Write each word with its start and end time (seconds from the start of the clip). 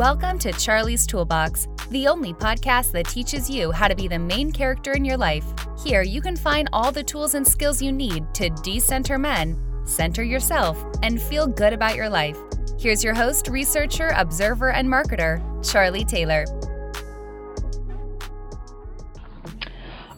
Welcome 0.00 0.38
to 0.38 0.52
Charlie's 0.52 1.06
Toolbox, 1.06 1.68
the 1.90 2.08
only 2.08 2.32
podcast 2.32 2.90
that 2.92 3.06
teaches 3.06 3.50
you 3.50 3.70
how 3.70 3.86
to 3.86 3.94
be 3.94 4.08
the 4.08 4.18
main 4.18 4.50
character 4.50 4.92
in 4.94 5.04
your 5.04 5.18
life. 5.18 5.44
Here, 5.84 6.00
you 6.00 6.22
can 6.22 6.36
find 6.36 6.70
all 6.72 6.90
the 6.90 7.04
tools 7.04 7.34
and 7.34 7.46
skills 7.46 7.82
you 7.82 7.92
need 7.92 8.24
to 8.32 8.48
decenter 8.48 9.18
men, 9.18 9.62
center 9.84 10.22
yourself, 10.22 10.82
and 11.02 11.20
feel 11.20 11.46
good 11.46 11.74
about 11.74 11.96
your 11.96 12.08
life. 12.08 12.38
Here's 12.78 13.04
your 13.04 13.12
host, 13.12 13.48
researcher, 13.48 14.14
observer, 14.16 14.70
and 14.70 14.88
marketer, 14.88 15.38
Charlie 15.70 16.06
Taylor. 16.06 16.46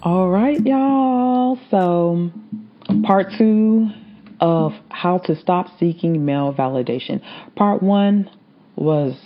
All 0.05 0.31
right, 0.31 0.65
y'all. 0.65 1.59
So, 1.73 2.31
part 3.03 3.33
two 3.37 3.89
of 4.39 4.75
how 4.91 5.19
to 5.19 5.35
stop 5.35 5.77
seeking 5.81 6.25
male 6.25 6.55
validation. 6.55 7.21
Part 7.57 7.83
one 7.83 8.31
was 8.77 9.17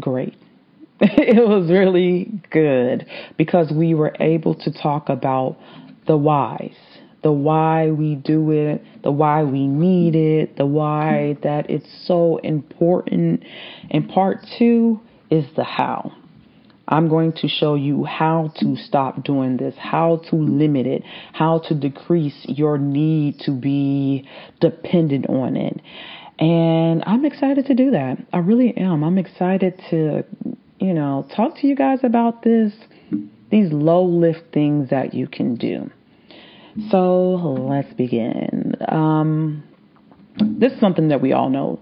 great. 0.00 0.34
it 1.00 1.48
was 1.48 1.68
really 1.70 2.30
good 2.50 3.06
because 3.36 3.72
we 3.74 3.94
were 3.94 4.14
able 4.20 4.54
to 4.54 4.72
talk 4.72 5.08
about 5.08 5.56
the 6.06 6.16
whys, 6.16 6.76
the 7.22 7.32
why 7.32 7.90
we 7.90 8.14
do 8.14 8.50
it, 8.52 8.84
the 9.02 9.10
why 9.10 9.42
we 9.42 9.66
need 9.66 10.14
it, 10.14 10.56
the 10.56 10.66
why 10.66 11.36
that 11.42 11.68
it's 11.70 12.06
so 12.06 12.36
important. 12.38 13.44
And 13.90 14.08
part 14.08 14.46
two 14.58 15.00
is 15.30 15.44
the 15.56 15.64
how. 15.64 16.12
I'm 16.86 17.08
going 17.08 17.32
to 17.34 17.48
show 17.48 17.74
you 17.74 18.04
how 18.04 18.52
to 18.56 18.76
stop 18.76 19.24
doing 19.24 19.56
this, 19.56 19.74
how 19.78 20.20
to 20.30 20.36
limit 20.36 20.86
it, 20.86 21.02
how 21.32 21.60
to 21.68 21.74
decrease 21.74 22.44
your 22.44 22.76
need 22.76 23.38
to 23.40 23.52
be 23.52 24.28
dependent 24.60 25.28
on 25.28 25.56
it. 25.56 25.80
And 26.38 27.02
I'm 27.06 27.24
excited 27.24 27.66
to 27.66 27.74
do 27.74 27.90
that. 27.92 28.18
I 28.32 28.38
really 28.38 28.76
am. 28.76 29.04
I'm 29.04 29.18
excited 29.18 29.80
to, 29.90 30.24
you 30.78 30.94
know, 30.94 31.26
talk 31.34 31.56
to 31.58 31.66
you 31.66 31.76
guys 31.76 32.00
about 32.02 32.42
this, 32.42 32.72
these 33.50 33.72
low 33.72 34.04
lift 34.04 34.52
things 34.52 34.90
that 34.90 35.14
you 35.14 35.28
can 35.28 35.54
do. 35.56 35.90
So 36.90 37.34
let's 37.68 37.92
begin. 37.94 38.74
Um, 38.88 39.62
this 40.38 40.72
is 40.72 40.80
something 40.80 41.08
that 41.08 41.20
we 41.20 41.32
all 41.32 41.50
know 41.50 41.78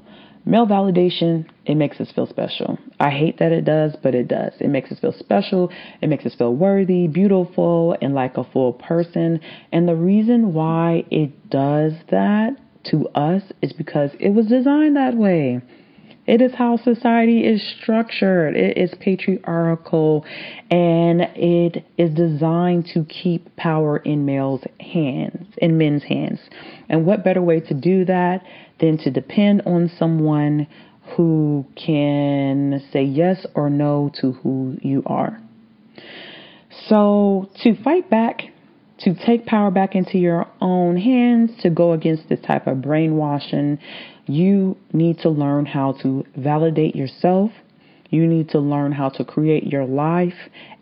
Male 0.46 0.66
validation, 0.66 1.46
it 1.66 1.74
makes 1.74 2.00
us 2.00 2.10
feel 2.12 2.26
special. 2.26 2.78
I 2.98 3.10
hate 3.10 3.38
that 3.38 3.52
it 3.52 3.64
does, 3.64 3.94
but 4.02 4.14
it 4.14 4.26
does. 4.26 4.52
It 4.58 4.68
makes 4.68 4.90
us 4.90 4.98
feel 4.98 5.12
special. 5.12 5.70
It 6.00 6.08
makes 6.08 6.24
us 6.24 6.34
feel 6.34 6.54
worthy, 6.54 7.08
beautiful, 7.08 7.96
and 8.00 8.14
like 8.14 8.36
a 8.38 8.44
full 8.44 8.72
person. 8.72 9.40
And 9.70 9.86
the 9.86 9.94
reason 9.94 10.54
why 10.54 11.04
it 11.10 11.50
does 11.50 11.92
that 12.10 12.56
to 12.84 13.08
us 13.08 13.42
is 13.62 13.72
because 13.72 14.10
it 14.18 14.30
was 14.30 14.46
designed 14.46 14.96
that 14.96 15.16
way. 15.16 15.60
It 16.26 16.40
is 16.40 16.54
how 16.54 16.76
society 16.76 17.44
is 17.44 17.60
structured. 17.80 18.54
It 18.54 18.78
is 18.78 18.94
patriarchal 19.00 20.24
and 20.70 21.22
it 21.34 21.84
is 21.98 22.14
designed 22.14 22.86
to 22.94 23.04
keep 23.04 23.56
power 23.56 23.96
in 23.96 24.26
males' 24.26 24.62
hands, 24.78 25.46
in 25.58 25.76
men's 25.76 26.04
hands. 26.04 26.38
And 26.88 27.04
what 27.04 27.24
better 27.24 27.42
way 27.42 27.60
to 27.60 27.74
do 27.74 28.04
that 28.04 28.44
than 28.80 28.98
to 28.98 29.10
depend 29.10 29.62
on 29.66 29.90
someone 29.98 30.68
who 31.16 31.66
can 31.74 32.82
say 32.92 33.02
yes 33.02 33.44
or 33.54 33.68
no 33.68 34.12
to 34.20 34.32
who 34.32 34.76
you 34.82 35.02
are. 35.06 35.40
So, 36.88 37.50
to 37.62 37.74
fight 37.82 38.08
back, 38.08 38.42
to 39.00 39.14
take 39.14 39.46
power 39.46 39.70
back 39.70 39.94
into 39.94 40.18
your 40.18 40.46
own 40.60 40.96
hands, 40.96 41.50
to 41.62 41.70
go 41.70 41.92
against 41.92 42.28
this 42.28 42.40
type 42.40 42.66
of 42.66 42.82
brainwashing, 42.82 43.78
you 44.26 44.76
need 44.92 45.18
to 45.20 45.30
learn 45.30 45.66
how 45.66 45.92
to 46.02 46.24
validate 46.36 46.94
yourself. 46.94 47.50
You 48.10 48.26
need 48.26 48.48
to 48.50 48.58
learn 48.58 48.92
how 48.92 49.08
to 49.10 49.24
create 49.24 49.64
your 49.64 49.86
life 49.86 50.34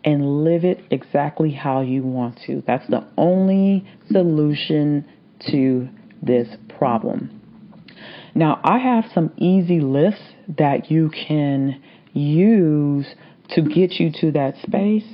and 0.03 0.43
live 0.43 0.65
it 0.65 0.83
exactly 0.89 1.51
how 1.51 1.81
you 1.81 2.03
want 2.03 2.39
to. 2.47 2.63
That's 2.65 2.87
the 2.87 3.05
only 3.17 3.87
solution 4.11 5.05
to 5.51 5.87
this 6.21 6.47
problem. 6.77 7.39
Now, 8.35 8.59
I 8.63 8.79
have 8.79 9.05
some 9.13 9.31
easy 9.37 9.79
lists 9.79 10.23
that 10.57 10.89
you 10.91 11.09
can 11.09 11.81
use 12.13 13.07
to 13.49 13.61
get 13.61 13.93
you 13.93 14.11
to 14.21 14.31
that 14.31 14.55
space. 14.61 15.05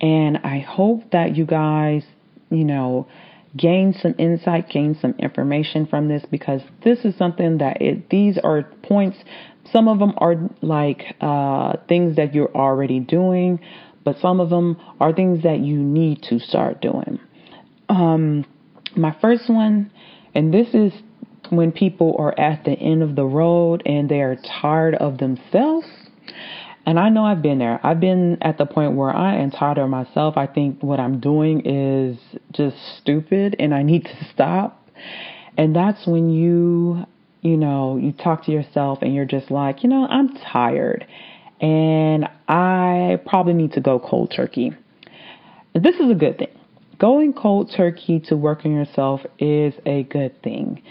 And 0.00 0.38
I 0.38 0.58
hope 0.58 1.10
that 1.12 1.36
you 1.36 1.46
guys, 1.46 2.04
you 2.50 2.64
know, 2.64 3.08
gain 3.56 3.94
some 4.00 4.14
insight, 4.18 4.68
gain 4.68 4.96
some 5.00 5.14
information 5.18 5.86
from 5.86 6.08
this 6.08 6.22
because 6.30 6.60
this 6.84 6.98
is 7.04 7.16
something 7.16 7.58
that 7.58 7.80
it, 7.80 8.10
these 8.10 8.38
are 8.42 8.62
points. 8.82 9.16
Some 9.72 9.88
of 9.88 9.98
them 9.98 10.14
are 10.18 10.36
like 10.62 11.16
uh, 11.20 11.76
things 11.88 12.16
that 12.16 12.34
you're 12.34 12.54
already 12.54 13.00
doing, 13.00 13.60
but 14.04 14.16
some 14.20 14.40
of 14.40 14.50
them 14.50 14.76
are 15.00 15.12
things 15.12 15.42
that 15.42 15.60
you 15.60 15.78
need 15.78 16.22
to 16.24 16.38
start 16.38 16.80
doing. 16.80 17.18
Um, 17.88 18.44
my 18.96 19.16
first 19.20 19.48
one, 19.48 19.90
and 20.34 20.52
this 20.52 20.68
is 20.74 20.92
when 21.50 21.72
people 21.72 22.16
are 22.18 22.38
at 22.38 22.64
the 22.64 22.72
end 22.72 23.02
of 23.02 23.14
the 23.14 23.24
road 23.24 23.82
and 23.86 24.08
they 24.08 24.20
are 24.20 24.36
tired 24.60 24.94
of 24.96 25.18
themselves. 25.18 25.86
And 26.86 27.00
I 27.00 27.08
know 27.08 27.24
I've 27.24 27.42
been 27.42 27.58
there. 27.58 27.80
I've 27.84 27.98
been 27.98 28.38
at 28.40 28.58
the 28.58 28.64
point 28.64 28.94
where 28.94 29.10
I 29.10 29.36
am 29.36 29.50
tired 29.50 29.78
of 29.78 29.90
myself. 29.90 30.36
I 30.36 30.46
think 30.46 30.82
what 30.82 31.00
I'm 31.00 31.18
doing 31.18 31.66
is 31.66 32.16
just 32.52 32.76
stupid 32.98 33.56
and 33.58 33.74
I 33.74 33.82
need 33.82 34.04
to 34.04 34.28
stop. 34.32 34.88
And 35.58 35.74
that's 35.74 36.06
when 36.06 36.30
you, 36.30 37.04
you 37.42 37.56
know, 37.56 37.96
you 37.96 38.12
talk 38.12 38.44
to 38.44 38.52
yourself 38.52 39.00
and 39.02 39.14
you're 39.14 39.24
just 39.24 39.50
like, 39.50 39.82
you 39.82 39.88
know, 39.88 40.06
I'm 40.06 40.36
tired 40.36 41.06
and 41.60 42.28
I 42.46 43.18
probably 43.26 43.54
need 43.54 43.72
to 43.72 43.80
go 43.80 43.98
cold 43.98 44.32
turkey. 44.34 44.72
This 45.74 45.96
is 45.96 46.10
a 46.10 46.14
good 46.14 46.38
thing. 46.38 46.48
Going 46.98 47.32
cold 47.32 47.72
turkey 47.76 48.20
to 48.28 48.36
work 48.36 48.64
on 48.64 48.72
yourself 48.72 49.20
is 49.38 49.74
a 49.84 50.04
good 50.04 50.40
thing. 50.42 50.82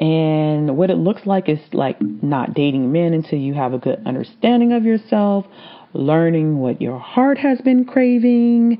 And 0.00 0.78
what 0.78 0.90
it 0.90 0.96
looks 0.96 1.26
like 1.26 1.50
is 1.50 1.58
like 1.74 2.00
not 2.00 2.54
dating 2.54 2.90
men 2.90 3.12
until 3.12 3.38
you 3.38 3.52
have 3.52 3.74
a 3.74 3.78
good 3.78 4.00
understanding 4.06 4.72
of 4.72 4.84
yourself, 4.84 5.44
learning 5.92 6.58
what 6.58 6.80
your 6.80 6.98
heart 6.98 7.36
has 7.36 7.60
been 7.60 7.84
craving, 7.84 8.78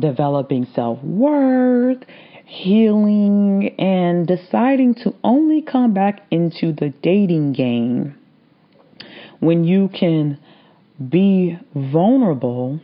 developing 0.00 0.66
self 0.74 1.00
worth, 1.04 2.02
healing, 2.46 3.76
and 3.78 4.26
deciding 4.26 4.96
to 4.96 5.14
only 5.22 5.62
come 5.62 5.94
back 5.94 6.22
into 6.32 6.72
the 6.72 6.92
dating 7.00 7.52
game 7.52 8.16
when 9.38 9.62
you 9.62 9.88
can 9.88 10.38
be 11.08 11.58
vulnerable, 11.74 12.80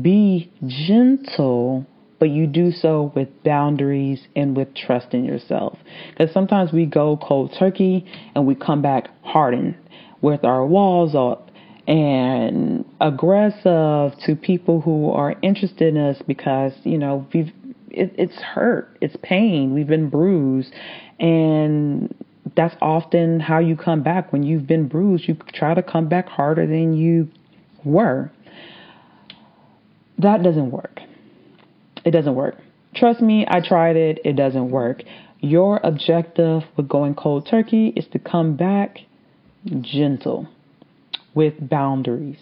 be 0.00 0.52
gentle, 0.64 1.86
but 2.18 2.30
you 2.30 2.46
do 2.46 2.70
so 2.72 3.12
with 3.14 3.28
boundaries 3.42 4.26
and 4.34 4.56
with 4.56 4.74
trust 4.74 5.12
in 5.12 5.24
yourself. 5.24 5.78
Because 6.10 6.32
sometimes 6.32 6.72
we 6.72 6.86
go 6.86 7.16
cold 7.16 7.54
turkey 7.58 8.06
and 8.34 8.46
we 8.46 8.54
come 8.54 8.82
back 8.82 9.08
hardened 9.22 9.76
with 10.22 10.44
our 10.44 10.64
walls 10.64 11.14
up 11.14 11.50
and 11.86 12.84
aggressive 13.00 14.12
to 14.24 14.36
people 14.40 14.80
who 14.80 15.10
are 15.10 15.36
interested 15.42 15.94
in 15.94 15.96
us 15.96 16.20
because, 16.26 16.72
you 16.84 16.98
know, 16.98 17.26
we've 17.32 17.52
it, 17.90 18.14
it's 18.18 18.36
hurt, 18.36 18.96
it's 19.00 19.16
pain, 19.22 19.72
we've 19.72 19.86
been 19.86 20.10
bruised, 20.10 20.72
and 21.18 22.14
that's 22.56 22.74
often 22.80 23.40
how 23.40 23.58
you 23.58 23.76
come 23.76 24.02
back 24.02 24.32
when 24.32 24.42
you've 24.42 24.66
been 24.66 24.86
bruised. 24.86 25.26
You 25.28 25.36
try 25.54 25.74
to 25.74 25.82
come 25.82 26.08
back 26.08 26.28
harder 26.28 26.66
than 26.66 26.94
you 26.94 27.28
were. 27.84 28.30
That 30.18 30.42
doesn't 30.42 30.70
work. 30.70 31.00
It 32.06 32.12
doesn't 32.12 32.36
work. 32.36 32.54
Trust 32.94 33.20
me, 33.20 33.44
I 33.48 33.60
tried 33.60 33.96
it. 33.96 34.20
It 34.24 34.36
doesn't 34.36 34.70
work. 34.70 35.02
Your 35.40 35.80
objective 35.82 36.62
with 36.76 36.88
going 36.88 37.16
cold 37.16 37.48
turkey 37.50 37.92
is 37.96 38.06
to 38.12 38.18
come 38.20 38.56
back 38.56 39.00
gentle 39.80 40.48
with 41.34 41.54
boundaries 41.68 42.38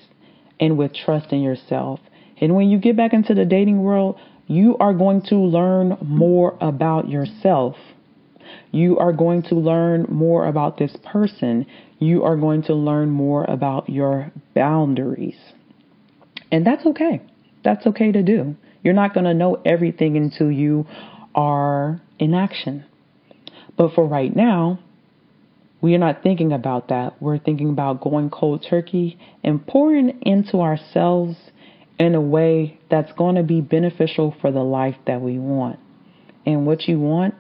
and 0.61 0.77
with 0.77 0.93
trust 0.95 1.33
in 1.33 1.41
yourself. 1.41 1.99
And 2.41 2.55
when 2.55 2.69
you 2.69 2.79
get 2.79 2.97
back 2.97 3.15
into 3.15 3.35
the 3.35 3.47
dating 3.47 3.83
world, 3.83 4.21
you 4.47 4.77
are 4.79 4.93
going 4.93 5.23
to 5.31 5.37
learn 5.37 5.97
more 6.03 6.59
about 6.61 7.09
yourself. 7.09 7.77
You 8.71 8.99
are 8.99 9.13
going 9.15 9.45
to 9.45 9.55
learn 9.55 10.07
more 10.11 10.47
about 10.47 10.77
this 10.77 10.95
person. 11.11 11.67
You 11.99 12.23
are 12.25 12.37
going 12.37 12.65
to 12.65 12.75
learn 12.75 13.11
more 13.11 13.45
about 13.45 13.89
your 13.89 14.31
boundaries. 14.55 15.39
And 16.53 16.67
that's 16.67 16.85
okay. 16.85 17.23
That's 17.65 17.87
okay 17.87 18.13
to 18.13 18.23
do. 18.23 18.57
You're 18.85 18.95
not 18.95 19.15
going 19.15 19.25
to 19.25 19.35
know 19.35 19.61
everything 19.65 20.17
until 20.17 20.53
you 20.53 20.87
are 21.35 22.01
in 22.21 22.35
action. 22.35 22.85
But 23.77 23.95
for 23.95 24.07
right 24.07 24.35
now, 24.35 24.79
we 25.81 25.95
are 25.95 25.99
not 25.99 26.23
thinking 26.23 26.53
about 26.53 26.89
that. 26.89 27.21
We're 27.21 27.39
thinking 27.39 27.71
about 27.71 28.01
going 28.01 28.31
cold 28.31 28.65
turkey 28.69 29.19
and 29.43 29.67
pouring 29.67 30.21
into 30.23 30.61
ourselves 30.61 31.37
in 31.99 32.15
a 32.15 32.21
way 32.21 32.79
that's 32.91 33.13
going 33.13 33.37
to 33.37 33.43
be 33.43 33.61
beneficial 33.61 34.35
for 34.41 34.53
the 34.53 34.63
life 34.63 34.97
that 35.07 35.21
we 35.21 35.39
want. 35.39 35.79
And 36.47 36.67
what 36.67 36.87
you 36.87 37.01
want 37.01 37.35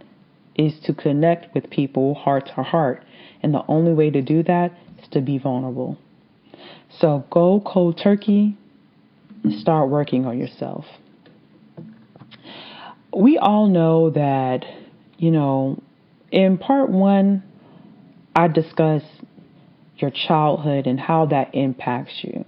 is 0.56 0.72
to 0.84 0.94
connect 0.94 1.54
with 1.54 1.70
people 1.70 2.14
heart 2.14 2.50
to 2.56 2.62
heart. 2.62 3.04
And 3.42 3.52
the 3.52 3.64
only 3.68 3.92
way 3.92 4.10
to 4.10 4.22
do 4.22 4.42
that 4.44 4.72
is 4.98 5.08
to 5.10 5.20
be 5.20 5.38
vulnerable. 5.38 5.98
So 7.00 7.24
go 7.30 7.62
cold 7.64 8.00
turkey 8.02 8.56
and 9.42 9.60
start 9.60 9.90
working 9.90 10.24
on 10.26 10.38
yourself. 10.38 10.84
We 13.16 13.38
all 13.38 13.68
know 13.68 14.10
that, 14.10 14.64
you 15.18 15.30
know, 15.30 15.82
in 16.30 16.58
part 16.58 16.90
one, 16.90 17.42
I 18.34 18.48
discussed 18.48 19.06
your 19.98 20.10
childhood 20.10 20.86
and 20.86 20.98
how 20.98 21.26
that 21.26 21.54
impacts 21.54 22.12
you. 22.22 22.44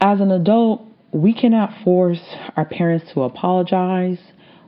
As 0.00 0.20
an 0.20 0.30
adult, 0.30 0.82
we 1.12 1.34
cannot 1.34 1.70
force 1.84 2.22
our 2.56 2.64
parents 2.64 3.12
to 3.14 3.22
apologize. 3.22 4.18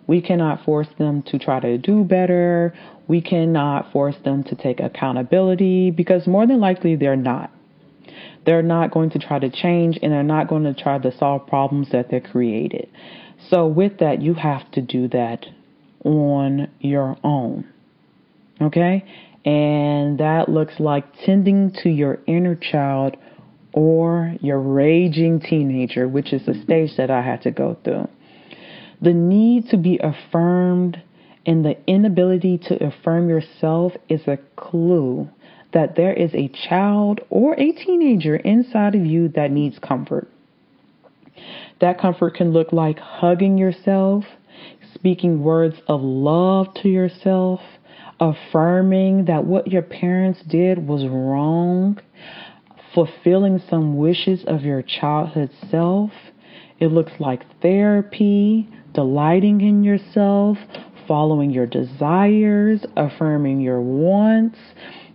We 0.07 0.21
cannot 0.23 0.65
force 0.65 0.89
them 0.99 1.23
to 1.25 1.39
try 1.39 1.61
to 1.61 1.79
do 1.79 2.05
better. 2.05 2.75
We 3.07 3.21
cannot 3.21 3.93
force 3.93 4.17
them 4.25 4.45
to 4.45 4.55
take 4.55 4.81
accountability 4.81 5.91
because 5.91 6.27
more 6.27 6.47
than 6.47 6.61
likely 6.61 6.97
they're 6.97 7.17
not. 7.17 7.51
They're 8.45 8.63
not 8.63 8.91
going 8.91 9.11
to 9.11 9.19
try 9.19 9.39
to 9.39 9.51
change 9.51 9.99
and 10.03 10.13
they're 10.13 10.23
not 10.23 10.49
going 10.49 10.65
to 10.65 10.75
try 10.75 10.99
to 10.99 11.17
solve 11.19 11.47
problems 11.47 11.91
that 11.93 12.11
they 12.11 12.21
created. 12.21 12.89
So, 13.51 13.67
with 13.67 13.99
that, 13.99 14.21
you 14.21 14.35
have 14.35 14.71
to 14.73 14.83
do 14.83 15.09
that 15.09 15.47
on 16.05 16.69
your 16.81 17.17
own. 17.23 17.67
Okay? 18.61 19.05
And 19.45 20.19
that 20.19 20.49
looks 20.49 20.75
like 20.79 21.05
tending 21.25 21.73
to 21.83 21.89
your 21.89 22.19
inner 22.27 22.57
child 22.57 23.17
or 23.73 24.35
your 24.41 24.61
raging 24.61 25.41
teenager, 25.41 26.09
which 26.09 26.33
is 26.33 26.45
the 26.47 26.55
stage 26.65 26.97
that 26.97 27.11
I 27.11 27.23
had 27.23 27.43
to 27.43 27.51
go 27.51 27.77
through. 27.85 28.09
The 29.01 29.15
need 29.15 29.69
to 29.71 29.77
be 29.77 30.01
affirmed 30.03 31.01
and 31.47 31.65
the 31.65 31.77
inability 31.87 32.59
to 32.59 32.87
affirm 32.87 33.29
yourself 33.29 33.93
is 34.09 34.21
a 34.27 34.39
clue 34.57 35.29
that 35.73 35.97
there 35.97 36.13
is 36.13 36.35
a 36.35 36.49
child 36.69 37.21
or 37.31 37.55
a 37.55 37.73
teenager 37.73 38.37
inside 38.37 38.95
of 38.95 39.07
you 39.07 39.29
that 39.29 39.51
needs 39.51 39.79
comfort. 39.79 40.29
That 41.81 42.01
comfort 42.01 42.35
can 42.35 42.53
look 42.53 42.73
like 42.73 42.99
hugging 42.99 43.57
yourself, 43.57 44.25
speaking 44.95 45.43
words 45.43 45.77
of 45.87 46.01
love 46.03 46.75
to 46.83 46.89
yourself, 46.89 47.61
affirming 48.21 49.27
that 49.27 49.45
what 49.45 49.69
your 49.69 49.83
parents 49.83 50.41
did 50.49 50.89
was 50.89 51.07
wrong, 51.07 52.01
fulfilling 52.95 53.61
some 53.71 53.97
wishes 53.97 54.45
of 54.47 54.63
your 54.63 54.83
childhood 54.83 55.51
self. 55.71 56.11
It 56.81 56.89
looks 56.89 57.13
like 57.21 57.45
therapy, 57.63 58.69
delighting 58.93 59.61
in 59.61 59.85
yourself, 59.85 60.59
following 61.07 61.51
your 61.51 61.67
desires, 61.67 62.85
affirming 62.97 63.61
your 63.61 63.81
wants. 63.81 64.59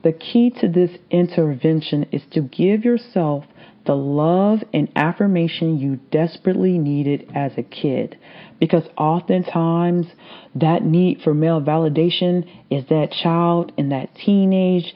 The 0.03 0.13
key 0.13 0.49
to 0.61 0.67
this 0.67 0.91
intervention 1.11 2.05
is 2.11 2.23
to 2.31 2.41
give 2.41 2.83
yourself 2.85 3.45
the 3.85 3.95
love 3.95 4.59
and 4.73 4.89
affirmation 4.95 5.77
you 5.77 5.97
desperately 6.11 6.77
needed 6.77 7.29
as 7.35 7.51
a 7.57 7.63
kid. 7.63 8.17
Because 8.59 8.83
oftentimes, 8.97 10.07
that 10.55 10.83
need 10.83 11.21
for 11.21 11.33
male 11.33 11.61
validation 11.61 12.47
is 12.69 12.85
that 12.89 13.11
child 13.11 13.73
in 13.77 13.89
that 13.89 14.15
teenage 14.15 14.93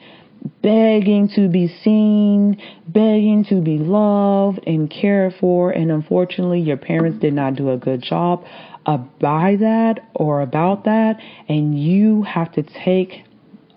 begging 0.62 1.28
to 1.34 1.48
be 1.48 1.68
seen, 1.82 2.60
begging 2.86 3.44
to 3.48 3.60
be 3.60 3.78
loved 3.78 4.60
and 4.66 4.90
cared 4.90 5.34
for. 5.40 5.70
And 5.70 5.90
unfortunately, 5.90 6.60
your 6.60 6.76
parents 6.76 7.20
did 7.20 7.34
not 7.34 7.56
do 7.56 7.70
a 7.70 7.76
good 7.76 8.02
job 8.02 8.44
by 8.86 9.56
that 9.60 10.08
or 10.14 10.40
about 10.40 10.84
that. 10.84 11.16
And 11.48 11.78
you 11.78 12.22
have 12.22 12.52
to 12.52 12.62
take 12.62 13.24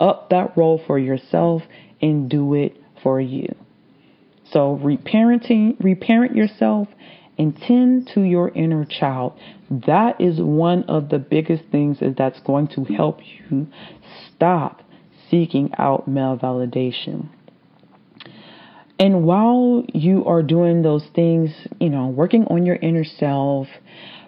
up 0.00 0.30
that 0.30 0.56
role 0.56 0.80
for 0.86 0.98
yourself 0.98 1.62
and 2.00 2.30
do 2.30 2.54
it 2.54 2.76
for 3.02 3.20
you. 3.20 3.54
So 4.52 4.78
reparenting, 4.82 5.76
reparent 5.82 6.36
yourself 6.36 6.88
and 7.38 7.56
tend 7.56 8.10
to 8.14 8.22
your 8.22 8.50
inner 8.50 8.84
child. 8.84 9.38
That 9.70 10.20
is 10.20 10.38
one 10.40 10.84
of 10.84 11.08
the 11.08 11.18
biggest 11.18 11.64
things 11.70 11.98
that's 12.16 12.40
going 12.40 12.68
to 12.68 12.84
help 12.84 13.20
you 13.50 13.66
stop 14.28 14.82
seeking 15.30 15.70
out 15.78 16.06
male 16.06 16.38
validation. 16.38 17.28
And 18.98 19.24
while 19.24 19.84
you 19.92 20.24
are 20.26 20.42
doing 20.42 20.82
those 20.82 21.04
things, 21.14 21.50
you 21.80 21.88
know, 21.88 22.08
working 22.08 22.44
on 22.44 22.66
your 22.66 22.76
inner 22.76 23.04
self, 23.04 23.66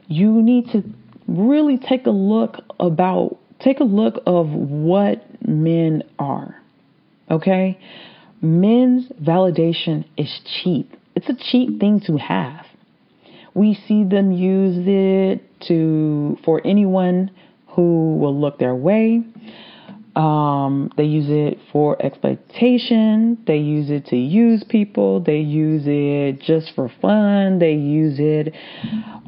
you 0.09 0.43
need 0.43 0.70
to 0.73 0.82
really 1.29 1.79
take 1.79 2.06
a 2.06 2.11
look 2.11 2.56
about 2.81 3.38
take 3.61 3.81
a 3.81 3.85
look 3.85 4.23
of 4.27 4.49
what 4.49 5.25
men 5.47 6.03
are. 6.19 6.61
Okay? 7.31 7.79
Men's 8.44 9.08
validation 9.23 10.05
is 10.17 10.41
cheap. 10.44 10.94
It's 11.14 11.29
a 11.29 11.35
cheap 11.35 11.81
thing 11.81 12.00
to 12.06 12.17
have. 12.17 12.67
We 13.55 13.75
see 13.75 14.05
them 14.05 14.32
use 14.32 14.76
it 14.87 15.61
to 15.69 16.37
for 16.44 16.61
anyone 16.64 17.31
who 17.69 18.17
will 18.17 18.38
look 18.38 18.58
their 18.58 18.75
way. 18.75 19.23
Um, 20.17 20.93
they 20.96 21.05
use 21.05 21.26
it 21.29 21.58
for 21.73 22.00
exploitation. 22.00 23.38
They 23.46 23.56
use 23.56 23.91
it 23.91 24.06
to 24.06 24.17
use 24.17 24.62
people. 24.69 25.20
They 25.20 25.38
use 25.38 25.85
it 25.87 26.41
just 26.41 26.73
for 26.75 26.93
fun. 27.00 27.58
They 27.58 27.73
use 27.73 28.17
it 28.19 28.55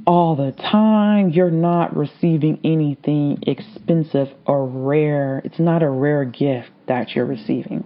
all 0.07 0.37
the 0.37 0.53
time. 0.53 1.31
You're 1.31 1.51
not 1.51 1.97
receiving 1.97 2.61
anything 2.63 3.39
expensive 3.47 4.29
or 4.47 4.67
rare. 4.67 5.43
It's 5.45 5.59
not 5.59 5.83
a 5.83 5.91
rare 5.91 6.25
gift 6.25 6.71
that 6.87 7.17
you're 7.17 7.27
receiving. 7.27 7.85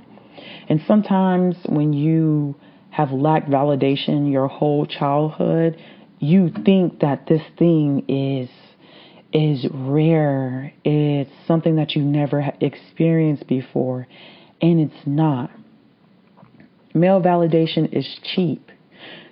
And 0.69 0.81
sometimes 0.87 1.57
when 1.67 1.93
you 1.93 2.57
have 2.91 3.13
lacked 3.13 3.49
validation 3.49 4.31
your 4.31 4.49
whole 4.49 4.87
childhood, 4.87 5.77
you 6.19 6.51
think 6.65 7.01
that 7.01 7.27
this 7.27 7.43
thing 7.59 8.05
is 8.09 8.49
is 9.33 9.67
rare. 9.73 10.73
It's 10.85 11.31
something 11.47 11.77
that 11.77 11.95
you 11.95 12.03
never 12.03 12.53
experienced 12.61 13.47
before, 13.47 14.07
and 14.61 14.81
it's 14.81 15.07
not. 15.07 15.51
Male 16.95 17.21
validation 17.21 17.93
is 17.97 18.19
cheap. 18.35 18.71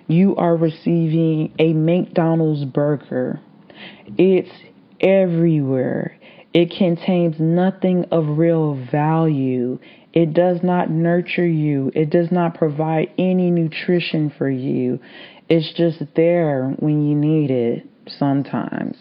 You 0.07 0.35
are 0.37 0.55
receiving 0.55 1.53
a 1.59 1.73
McDonald's 1.73 2.65
burger. 2.65 3.41
It's 4.17 4.49
everywhere. 4.99 6.17
It 6.53 6.73
contains 6.75 7.35
nothing 7.39 8.05
of 8.11 8.37
real 8.37 8.83
value. 8.91 9.79
It 10.13 10.33
does 10.33 10.63
not 10.63 10.89
nurture 10.89 11.47
you. 11.47 11.91
It 11.93 12.09
does 12.09 12.31
not 12.31 12.55
provide 12.55 13.11
any 13.17 13.51
nutrition 13.51 14.33
for 14.37 14.49
you. 14.49 14.99
It's 15.49 15.71
just 15.73 16.03
there 16.15 16.75
when 16.79 17.07
you 17.07 17.15
need 17.15 17.51
it 17.51 17.87
sometimes 18.17 18.97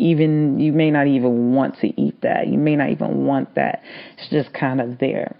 even 0.00 0.58
you 0.58 0.72
may 0.72 0.90
not 0.90 1.06
even 1.06 1.54
want 1.54 1.78
to 1.80 2.00
eat 2.00 2.22
that. 2.22 2.48
You 2.48 2.56
may 2.56 2.74
not 2.74 2.88
even 2.88 3.26
want 3.26 3.54
that. 3.56 3.82
It's 4.16 4.30
just 4.30 4.52
kind 4.54 4.80
of 4.80 4.98
there. 4.98 5.36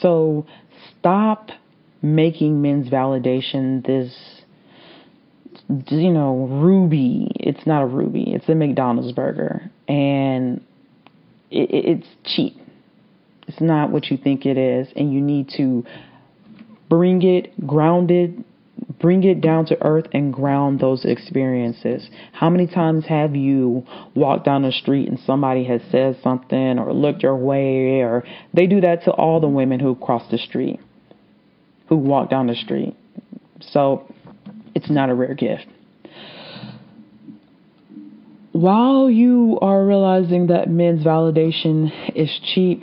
So 0.00 0.46
stop 0.98 1.50
making 2.02 2.62
men's 2.62 2.88
validation 2.88 3.84
this 3.84 4.14
you 5.88 6.12
know, 6.12 6.46
ruby. 6.48 7.28
It's 7.34 7.66
not 7.66 7.82
a 7.82 7.86
ruby. 7.86 8.32
It's 8.32 8.48
a 8.48 8.54
McDonald's 8.54 9.12
burger 9.12 9.68
and 9.88 10.64
it, 11.50 11.68
it's 11.72 12.06
cheap. 12.24 12.56
It's 13.46 13.60
not 13.60 13.90
what 13.90 14.06
you 14.06 14.16
think 14.16 14.44
it 14.46 14.58
is 14.58 14.88
and 14.96 15.12
you 15.12 15.20
need 15.20 15.50
to 15.56 15.84
bring 16.88 17.22
it 17.22 17.66
grounded 17.66 18.44
bring 19.00 19.24
it 19.24 19.40
down 19.40 19.66
to 19.66 19.76
earth 19.84 20.06
and 20.12 20.32
ground 20.32 20.80
those 20.80 21.04
experiences. 21.04 22.08
How 22.32 22.50
many 22.50 22.66
times 22.66 23.06
have 23.06 23.36
you 23.36 23.84
walked 24.14 24.44
down 24.44 24.62
the 24.62 24.72
street 24.72 25.08
and 25.08 25.18
somebody 25.20 25.64
has 25.64 25.80
said 25.90 26.18
something 26.22 26.78
or 26.78 26.92
looked 26.92 27.22
your 27.22 27.36
way 27.36 28.00
or 28.00 28.24
they 28.54 28.66
do 28.66 28.80
that 28.80 29.04
to 29.04 29.10
all 29.12 29.40
the 29.40 29.48
women 29.48 29.80
who 29.80 29.94
cross 29.94 30.22
the 30.30 30.38
street, 30.38 30.80
who 31.88 31.96
walk 31.96 32.30
down 32.30 32.46
the 32.46 32.54
street. 32.54 32.96
So 33.60 34.12
it's 34.74 34.90
not 34.90 35.10
a 35.10 35.14
rare 35.14 35.34
gift. 35.34 35.66
While 38.52 39.10
you 39.10 39.58
are 39.60 39.84
realizing 39.84 40.46
that 40.46 40.70
men's 40.70 41.04
validation 41.04 41.90
is 42.14 42.30
cheap, 42.54 42.82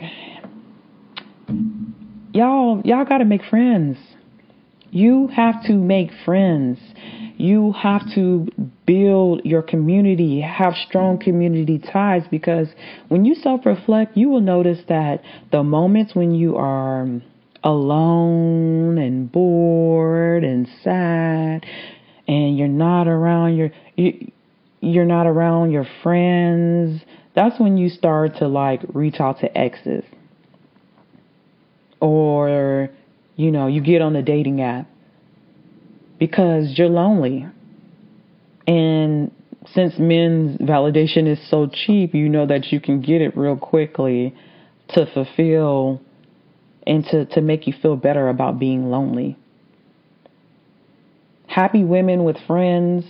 y'all 2.34 2.82
y'all 2.84 3.04
got 3.04 3.18
to 3.18 3.24
make 3.24 3.44
friends 3.48 3.96
you 4.94 5.26
have 5.34 5.64
to 5.64 5.72
make 5.72 6.10
friends. 6.24 6.78
You 7.36 7.72
have 7.72 8.02
to 8.14 8.46
build 8.86 9.44
your 9.44 9.60
community, 9.60 10.40
have 10.40 10.74
strong 10.86 11.18
community 11.18 11.80
ties 11.80 12.22
because 12.30 12.68
when 13.08 13.24
you 13.24 13.34
self 13.34 13.66
reflect, 13.66 14.16
you 14.16 14.28
will 14.28 14.40
notice 14.40 14.78
that 14.88 15.20
the 15.50 15.64
moments 15.64 16.14
when 16.14 16.32
you 16.32 16.56
are 16.56 17.08
alone 17.64 18.98
and 18.98 19.32
bored 19.32 20.44
and 20.44 20.68
sad 20.84 21.66
and 22.28 22.56
you're 22.56 22.68
not 22.68 23.08
around 23.08 23.56
your 23.56 23.70
you, 23.96 24.30
you're 24.80 25.04
not 25.04 25.26
around 25.26 25.72
your 25.72 25.88
friends, 26.04 27.02
that's 27.34 27.58
when 27.58 27.76
you 27.76 27.88
start 27.88 28.36
to 28.36 28.46
like 28.46 28.80
reach 28.92 29.16
out 29.18 29.40
to 29.40 29.58
exes. 29.58 30.04
Or 32.04 32.90
you 33.36 33.50
know, 33.50 33.66
you 33.66 33.80
get 33.80 34.02
on 34.02 34.12
the 34.12 34.22
dating 34.22 34.60
app 34.60 34.86
because 36.18 36.74
you're 36.76 36.88
lonely. 36.88 37.46
And 38.66 39.30
since 39.72 39.94
men's 39.98 40.58
validation 40.58 41.26
is 41.26 41.38
so 41.50 41.66
cheap, 41.66 42.14
you 42.14 42.28
know 42.28 42.46
that 42.46 42.66
you 42.72 42.80
can 42.80 43.00
get 43.00 43.22
it 43.22 43.36
real 43.36 43.56
quickly 43.56 44.34
to 44.90 45.06
fulfill 45.12 46.00
and 46.86 47.04
to, 47.06 47.24
to 47.26 47.40
make 47.40 47.66
you 47.66 47.72
feel 47.80 47.96
better 47.96 48.28
about 48.28 48.58
being 48.58 48.90
lonely. 48.90 49.38
Happy 51.46 51.84
women 51.84 52.24
with 52.24 52.36
friends 52.46 53.04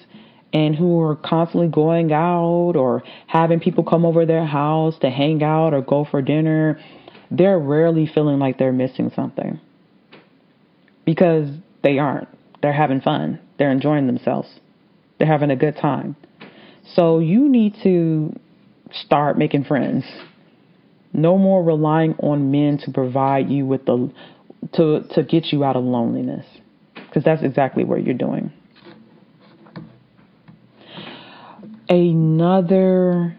and 0.52 0.76
who 0.76 1.00
are 1.00 1.16
constantly 1.16 1.68
going 1.68 2.12
out 2.12 2.74
or 2.76 3.02
having 3.26 3.58
people 3.58 3.82
come 3.82 4.06
over 4.06 4.24
their 4.24 4.46
house 4.46 4.96
to 5.00 5.10
hang 5.10 5.42
out 5.42 5.74
or 5.74 5.82
go 5.82 6.06
for 6.08 6.22
dinner, 6.22 6.78
they're 7.38 7.58
rarely 7.58 8.10
feeling 8.12 8.38
like 8.38 8.58
they're 8.58 8.72
missing 8.72 9.10
something 9.14 9.60
because 11.04 11.48
they 11.82 11.98
aren't. 11.98 12.28
They're 12.62 12.72
having 12.72 13.00
fun, 13.00 13.40
they're 13.58 13.70
enjoying 13.70 14.06
themselves, 14.06 14.48
they're 15.18 15.28
having 15.28 15.50
a 15.50 15.56
good 15.56 15.76
time. 15.76 16.16
So 16.94 17.18
you 17.18 17.48
need 17.48 17.76
to 17.82 18.34
start 18.92 19.38
making 19.38 19.64
friends. 19.64 20.04
No 21.12 21.38
more 21.38 21.62
relying 21.62 22.14
on 22.14 22.50
men 22.50 22.78
to 22.84 22.90
provide 22.90 23.48
you 23.48 23.66
with 23.66 23.84
the 23.84 24.12
to 24.72 25.02
to 25.14 25.22
get 25.22 25.52
you 25.52 25.62
out 25.62 25.76
of 25.76 25.84
loneliness 25.84 26.44
because 26.94 27.22
that's 27.22 27.42
exactly 27.42 27.84
what 27.84 28.04
you're 28.04 28.14
doing. 28.14 28.52
Another 31.88 33.38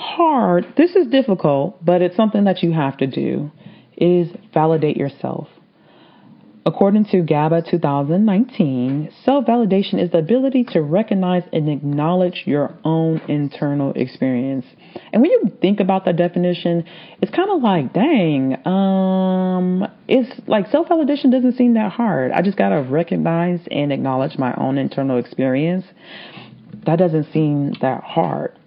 hard, 0.00 0.66
this 0.76 0.96
is 0.96 1.06
difficult, 1.08 1.84
but 1.84 2.02
it's 2.02 2.16
something 2.16 2.44
that 2.44 2.62
you 2.62 2.72
have 2.72 2.96
to 2.98 3.06
do 3.06 3.50
is 3.96 4.28
validate 4.52 4.96
yourself. 4.96 5.48
According 6.66 7.06
to 7.06 7.22
GABA 7.22 7.62
2019, 7.70 9.10
self 9.24 9.46
validation 9.46 10.02
is 10.02 10.10
the 10.10 10.18
ability 10.18 10.64
to 10.72 10.82
recognize 10.82 11.42
and 11.54 11.70
acknowledge 11.70 12.42
your 12.44 12.74
own 12.84 13.18
internal 13.28 13.92
experience. 13.94 14.66
And 15.12 15.22
when 15.22 15.30
you 15.30 15.50
think 15.62 15.80
about 15.80 16.04
that 16.04 16.16
definition, 16.16 16.84
it's 17.22 17.34
kind 17.34 17.50
of 17.50 17.62
like, 17.62 17.94
dang, 17.94 18.56
um, 18.66 19.86
it's 20.06 20.30
like 20.46 20.66
self 20.68 20.88
validation 20.88 21.30
doesn't 21.30 21.56
seem 21.56 21.74
that 21.74 21.92
hard. 21.92 22.30
I 22.30 22.42
just 22.42 22.58
got 22.58 22.68
to 22.68 22.82
recognize 22.82 23.60
and 23.70 23.90
acknowledge 23.90 24.36
my 24.36 24.54
own 24.56 24.76
internal 24.76 25.18
experience. 25.18 25.86
That 26.84 26.98
doesn't 26.98 27.32
seem 27.32 27.72
that 27.80 28.04
hard. 28.04 28.59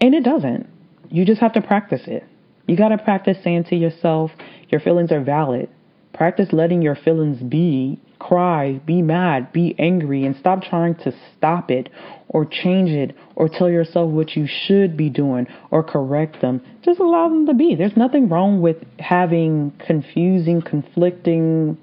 And 0.00 0.14
it 0.14 0.24
doesn't. 0.24 0.68
You 1.10 1.24
just 1.24 1.40
have 1.40 1.52
to 1.54 1.62
practice 1.62 2.02
it. 2.06 2.24
You 2.66 2.76
got 2.76 2.88
to 2.88 2.98
practice 2.98 3.36
saying 3.42 3.64
to 3.64 3.76
yourself, 3.76 4.30
your 4.68 4.80
feelings 4.80 5.10
are 5.10 5.22
valid 5.22 5.68
Practice 6.12 6.48
letting 6.52 6.82
your 6.82 6.96
feelings 6.96 7.40
be, 7.42 8.00
cry, 8.18 8.80
be 8.84 9.00
mad, 9.00 9.52
be 9.52 9.74
angry, 9.78 10.24
and 10.24 10.36
stop 10.36 10.62
trying 10.62 10.94
to 10.96 11.12
stop 11.36 11.70
it 11.70 11.88
or 12.28 12.44
change 12.44 12.90
it 12.90 13.16
or 13.36 13.48
tell 13.48 13.70
yourself 13.70 14.10
what 14.10 14.36
you 14.36 14.46
should 14.46 14.96
be 14.96 15.08
doing 15.08 15.46
or 15.70 15.82
correct 15.82 16.40
them. 16.40 16.60
Just 16.84 17.00
allow 17.00 17.28
them 17.28 17.46
to 17.46 17.54
be. 17.54 17.74
There's 17.74 17.96
nothing 17.96 18.28
wrong 18.28 18.60
with 18.60 18.76
having 18.98 19.72
confusing, 19.86 20.60
conflicting 20.60 21.78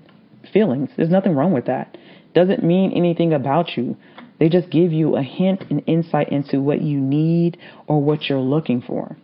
feelings. 0.53 0.89
There's 0.97 1.09
nothing 1.09 1.33
wrong 1.33 1.53
with 1.53 1.65
that. 1.65 1.97
Doesn't 2.35 2.63
mean 2.63 2.91
anything 2.91 3.33
about 3.33 3.75
you. 3.77 3.97
They 4.39 4.49
just 4.49 4.69
give 4.69 4.91
you 4.91 5.15
a 5.15 5.23
hint 5.23 5.63
and 5.69 5.83
insight 5.87 6.29
into 6.29 6.61
what 6.61 6.81
you 6.81 6.99
need 6.99 7.57
or 7.87 8.01
what 8.01 8.23
you're 8.23 8.39
looking 8.39 8.81
for. 8.81 9.17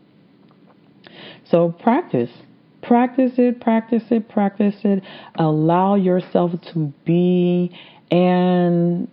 So 1.50 1.72
practice. 1.72 2.32
Practice 2.82 3.34
it, 3.38 3.62
practice 3.62 4.04
it, 4.10 4.28
practice 4.28 4.76
it. 4.84 5.04
Allow 5.36 5.96
yourself 5.96 6.52
to 6.74 6.94
be. 7.06 7.72
And 8.12 9.08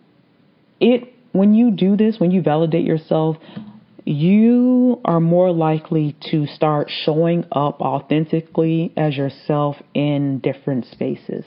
it, 0.81 1.15
when 1.33 1.55
you 1.55 1.71
do 1.71 1.97
this, 1.97 2.17
when 2.19 2.31
you 2.33 2.43
validate 2.43 2.85
yourself, 2.85 3.37
you 4.05 5.01
are 5.05 5.21
more 5.21 5.53
likely 5.53 6.17
to 6.31 6.47
start 6.47 6.91
showing 7.05 7.45
up 7.53 7.81
authentically 7.81 8.93
as 8.97 9.17
yourself 9.17 9.77
in 9.95 10.41
different 10.41 10.87
spaces. 10.87 11.45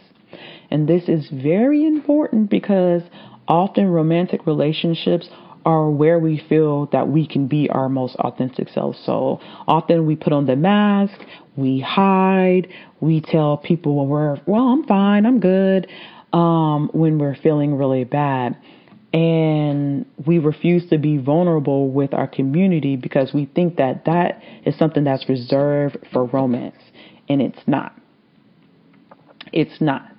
And 0.72 0.88
this 0.88 1.10
is 1.10 1.30
very 1.30 1.86
important 1.86 2.50
because 2.50 3.02
often 3.48 3.88
romantic 3.88 4.46
relationships 4.46 5.30
are 5.66 5.90
where 5.90 6.20
we 6.20 6.44
feel 6.50 6.88
that 6.88 7.08
we 7.08 7.28
can 7.28 7.48
be 7.48 7.70
our 7.70 7.88
most 7.88 8.16
authentic 8.18 8.70
selves. 8.70 9.00
So 9.06 9.40
often 9.68 10.06
we 10.06 10.16
put 10.16 10.34
on 10.34 10.46
the 10.46 10.56
mask, 10.56 11.14
we 11.56 11.80
hide, 11.80 12.68
we 13.00 13.22
tell 13.22 13.58
people 13.58 13.96
when 13.96 14.10
we're, 14.10 14.38
well, 14.46 14.68
I'm 14.68 14.84
fine, 14.86 15.26
I'm 15.26 15.40
good, 15.40 15.88
um, 16.34 16.90
when 16.94 17.18
we're 17.18 17.36
feeling 17.36 17.76
really 17.76 18.04
bad. 18.04 18.58
And 19.14 20.08
we 20.26 20.40
refuse 20.40 20.90
to 20.90 20.98
be 20.98 21.18
vulnerable 21.18 21.92
with 21.92 22.14
our 22.14 22.28
community 22.28 22.96
because 22.96 23.32
we 23.32 23.46
think 23.46 23.78
that 23.78 24.06
that 24.06 24.42
is 24.66 24.76
something 24.78 25.04
that's 25.04 25.30
reserved 25.30 25.98
for 26.12 26.26
romance. 26.26 26.76
And 27.30 27.42
it's 27.42 27.60
not. 27.68 27.96
It's 29.52 29.80
not. 29.80 30.13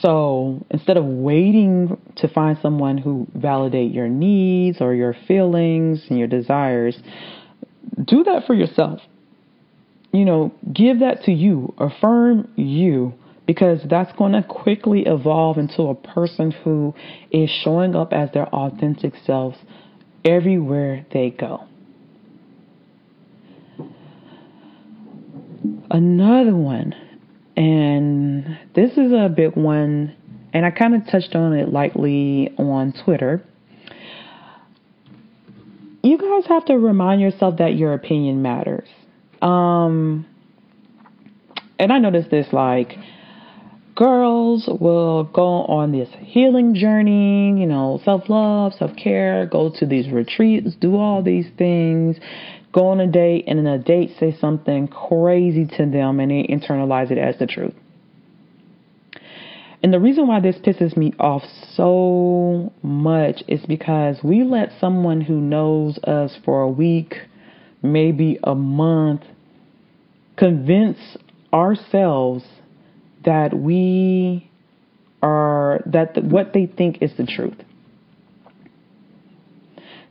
So 0.00 0.64
instead 0.70 0.96
of 0.96 1.04
waiting 1.04 2.00
to 2.16 2.28
find 2.28 2.58
someone 2.62 2.98
who 2.98 3.26
validate 3.34 3.92
your 3.92 4.08
needs 4.08 4.80
or 4.80 4.94
your 4.94 5.14
feelings 5.26 6.04
and 6.08 6.18
your 6.18 6.28
desires, 6.28 6.98
do 8.04 8.24
that 8.24 8.44
for 8.46 8.54
yourself. 8.54 9.00
You 10.12 10.24
know, 10.24 10.52
give 10.72 11.00
that 11.00 11.22
to 11.24 11.32
you, 11.32 11.74
affirm 11.78 12.52
you, 12.56 13.14
because 13.46 13.80
that's 13.88 14.12
going 14.16 14.32
to 14.32 14.42
quickly 14.42 15.04
evolve 15.06 15.58
into 15.58 15.84
a 15.84 15.94
person 15.94 16.50
who 16.50 16.94
is 17.30 17.50
showing 17.64 17.96
up 17.96 18.12
as 18.12 18.30
their 18.32 18.46
authentic 18.48 19.14
selves 19.24 19.58
everywhere 20.24 21.04
they 21.12 21.30
go. 21.30 21.64
Another 25.90 26.56
one 26.56 26.94
and 27.56 28.58
this 28.74 28.92
is 28.92 29.12
a 29.12 29.28
big 29.34 29.56
one, 29.56 30.14
and 30.52 30.64
I 30.64 30.70
kind 30.70 30.94
of 30.94 31.06
touched 31.10 31.34
on 31.34 31.52
it 31.52 31.68
lightly 31.68 32.52
on 32.58 32.94
Twitter. 33.04 33.42
You 36.02 36.18
guys 36.18 36.48
have 36.48 36.64
to 36.66 36.74
remind 36.74 37.20
yourself 37.20 37.58
that 37.58 37.76
your 37.76 37.94
opinion 37.94 38.42
matters. 38.42 38.88
Um, 39.40 40.26
and 41.78 41.92
I 41.92 41.98
noticed 41.98 42.30
this 42.30 42.46
like 42.52 42.96
girls 43.94 44.68
will 44.80 45.24
go 45.24 45.64
on 45.64 45.92
this 45.92 46.08
healing 46.20 46.74
journey, 46.74 47.60
you 47.60 47.66
know, 47.66 48.00
self 48.04 48.28
love, 48.28 48.72
self 48.74 48.96
care, 48.96 49.46
go 49.46 49.70
to 49.78 49.86
these 49.86 50.10
retreats, 50.10 50.74
do 50.80 50.96
all 50.96 51.22
these 51.22 51.46
things, 51.58 52.16
go 52.72 52.88
on 52.88 53.00
a 53.00 53.06
date 53.06 53.44
and 53.46 53.58
in 53.58 53.66
a 53.66 53.78
date 53.78 54.12
say 54.18 54.36
something 54.40 54.88
crazy 54.88 55.66
to 55.66 55.86
them 55.86 56.20
and 56.20 56.30
they 56.30 56.46
internalize 56.48 57.10
it 57.10 57.18
as 57.18 57.38
the 57.38 57.46
truth. 57.46 57.74
And 59.82 59.92
the 59.92 59.98
reason 59.98 60.28
why 60.28 60.40
this 60.40 60.56
pisses 60.56 60.96
me 60.96 61.12
off 61.18 61.42
so 61.74 62.72
much 62.82 63.42
is 63.48 63.60
because 63.66 64.18
we 64.22 64.44
let 64.44 64.70
someone 64.80 65.20
who 65.20 65.40
knows 65.40 65.98
us 65.98 66.38
for 66.44 66.62
a 66.62 66.68
week, 66.68 67.16
maybe 67.82 68.38
a 68.44 68.54
month, 68.54 69.22
convince 70.36 70.98
ourselves 71.52 72.44
that 73.24 73.52
we 73.52 74.48
are, 75.20 75.80
that 75.86 76.14
the, 76.14 76.20
what 76.20 76.52
they 76.52 76.66
think 76.66 76.98
is 77.02 77.10
the 77.16 77.26
truth. 77.26 77.56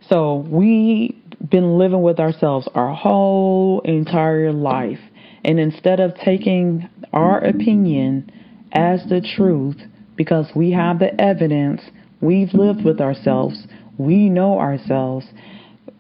So 0.10 0.36
we 0.36 1.18
been 1.52 1.78
living 1.78 2.02
with 2.02 2.20
ourselves 2.20 2.68
our 2.74 2.94
whole 2.94 3.82
entire 3.82 4.52
life. 4.52 5.00
And 5.44 5.60
instead 5.60 6.00
of 6.00 6.16
taking 6.16 6.88
our 7.14 7.40
opinion 7.44 8.32
as 8.72 9.04
the 9.10 9.22
truth, 9.36 9.78
because 10.16 10.48
we 10.56 10.72
have 10.72 11.00
the 11.00 11.20
evidence, 11.20 11.82
we've 12.22 12.54
lived 12.54 12.84
with 12.84 13.02
ourselves, 13.02 13.68
we 13.98 14.30
know 14.30 14.60
ourselves. 14.60 15.26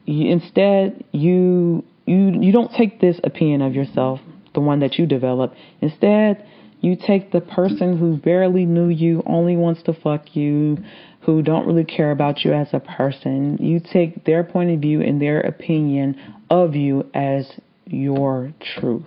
Instead, 0.08 1.04
you 1.12 1.84
you 2.06 2.42
you 2.42 2.52
don't 2.52 2.72
take 2.74 3.00
this 3.00 3.20
opinion 3.24 3.62
of 3.62 3.74
yourself, 3.74 4.20
the 4.54 4.60
one 4.60 4.80
that 4.80 4.98
you 4.98 5.06
develop. 5.06 5.54
Instead, 5.82 6.46
you 6.82 6.96
take 6.96 7.32
the 7.32 7.42
person 7.42 7.98
who 7.98 8.18
barely 8.18 8.66
knew 8.66 8.90
you, 8.90 9.24
only 9.26 9.56
wants 9.56 9.84
to 9.84 9.94
fuck 9.94 10.36
you, 10.36 10.78
who 11.22 11.44
don't 11.44 11.68
really 11.68 11.86
care 11.86 12.12
about 12.12 12.44
you 12.44 12.54
as 12.54 12.68
a 12.74 12.80
person. 12.80 13.58
You 13.60 13.80
take 13.80 14.26
their 14.26 14.44
point 14.44 14.72
of 14.72 14.80
view 14.80 15.02
and 15.02 15.22
their 15.22 15.40
opinion 15.42 16.20
of 16.50 16.76
you 16.76 17.08
as 17.14 17.52
your 17.86 18.52
truth. 18.80 19.06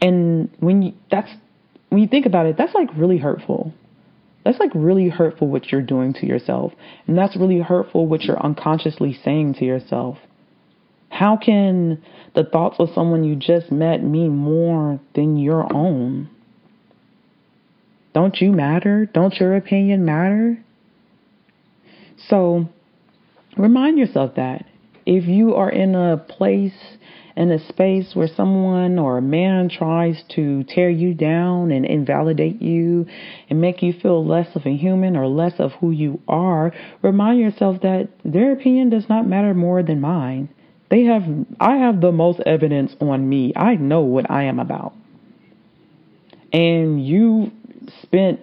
And 0.00 0.50
when 0.58 0.82
you, 0.82 0.92
that's 1.10 1.30
when 1.90 2.00
you 2.00 2.08
think 2.08 2.26
about 2.26 2.46
it, 2.46 2.56
that's 2.56 2.74
like 2.74 2.88
really 2.96 3.18
hurtful. 3.18 3.72
That's 4.44 4.58
like 4.58 4.70
really 4.74 5.08
hurtful 5.08 5.48
what 5.48 5.70
you're 5.70 5.82
doing 5.82 6.14
to 6.14 6.26
yourself. 6.26 6.72
And 7.06 7.18
that's 7.18 7.36
really 7.36 7.60
hurtful 7.60 8.06
what 8.06 8.22
you're 8.22 8.42
unconsciously 8.42 9.18
saying 9.24 9.54
to 9.54 9.64
yourself. 9.64 10.18
How 11.18 11.38
can 11.38 12.02
the 12.34 12.44
thoughts 12.44 12.76
of 12.78 12.90
someone 12.94 13.24
you 13.24 13.36
just 13.36 13.72
met 13.72 14.02
mean 14.02 14.36
more 14.36 15.00
than 15.14 15.38
your 15.38 15.72
own? 15.74 16.28
Don't 18.12 18.38
you 18.38 18.52
matter? 18.52 19.06
Don't 19.06 19.32
your 19.36 19.56
opinion 19.56 20.04
matter? 20.04 20.62
So 22.28 22.68
remind 23.56 23.98
yourself 23.98 24.34
that 24.36 24.66
if 25.06 25.26
you 25.26 25.54
are 25.54 25.70
in 25.70 25.94
a 25.94 26.18
place 26.18 26.98
in 27.34 27.50
a 27.50 27.66
space 27.66 28.10
where 28.12 28.28
someone 28.36 28.98
or 28.98 29.16
a 29.16 29.22
man 29.22 29.70
tries 29.70 30.22
to 30.34 30.64
tear 30.64 30.90
you 30.90 31.14
down 31.14 31.70
and 31.70 31.86
invalidate 31.86 32.60
you 32.60 33.06
and 33.48 33.58
make 33.58 33.82
you 33.82 33.94
feel 34.02 34.26
less 34.26 34.54
of 34.54 34.66
a 34.66 34.76
human 34.76 35.16
or 35.16 35.26
less 35.26 35.54
of 35.58 35.72
who 35.80 35.92
you 35.92 36.20
are, 36.28 36.74
remind 37.00 37.38
yourself 37.40 37.80
that 37.80 38.06
their 38.22 38.52
opinion 38.52 38.90
does 38.90 39.08
not 39.08 39.26
matter 39.26 39.54
more 39.54 39.82
than 39.82 39.98
mine. 39.98 40.50
They 40.90 41.04
have 41.04 41.24
I 41.58 41.76
have 41.78 42.00
the 42.00 42.12
most 42.12 42.40
evidence 42.46 42.94
on 43.00 43.28
me. 43.28 43.52
I 43.56 43.74
know 43.74 44.00
what 44.02 44.30
I 44.30 44.44
am 44.44 44.58
about. 44.58 44.94
And 46.52 47.04
you 47.04 47.50
spent 48.02 48.40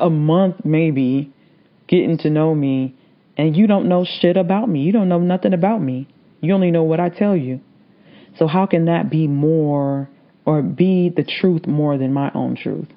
a 0.00 0.10
month 0.10 0.64
maybe 0.64 1.32
getting 1.88 2.18
to 2.18 2.30
know 2.30 2.54
me 2.54 2.94
and 3.36 3.56
you 3.56 3.66
don't 3.66 3.88
know 3.88 4.04
shit 4.04 4.36
about 4.36 4.68
me. 4.68 4.80
You 4.80 4.92
don't 4.92 5.08
know 5.08 5.18
nothing 5.18 5.52
about 5.52 5.80
me. 5.80 6.08
You 6.40 6.54
only 6.54 6.70
know 6.70 6.84
what 6.84 7.00
I 7.00 7.08
tell 7.08 7.36
you. 7.36 7.60
So, 8.38 8.46
how 8.46 8.66
can 8.66 8.86
that 8.86 9.10
be 9.10 9.26
more 9.26 10.08
or 10.44 10.62
be 10.62 11.10
the 11.14 11.24
truth 11.24 11.66
more 11.66 11.98
than 11.98 12.12
my 12.12 12.30
own 12.34 12.56
truth? 12.56 12.88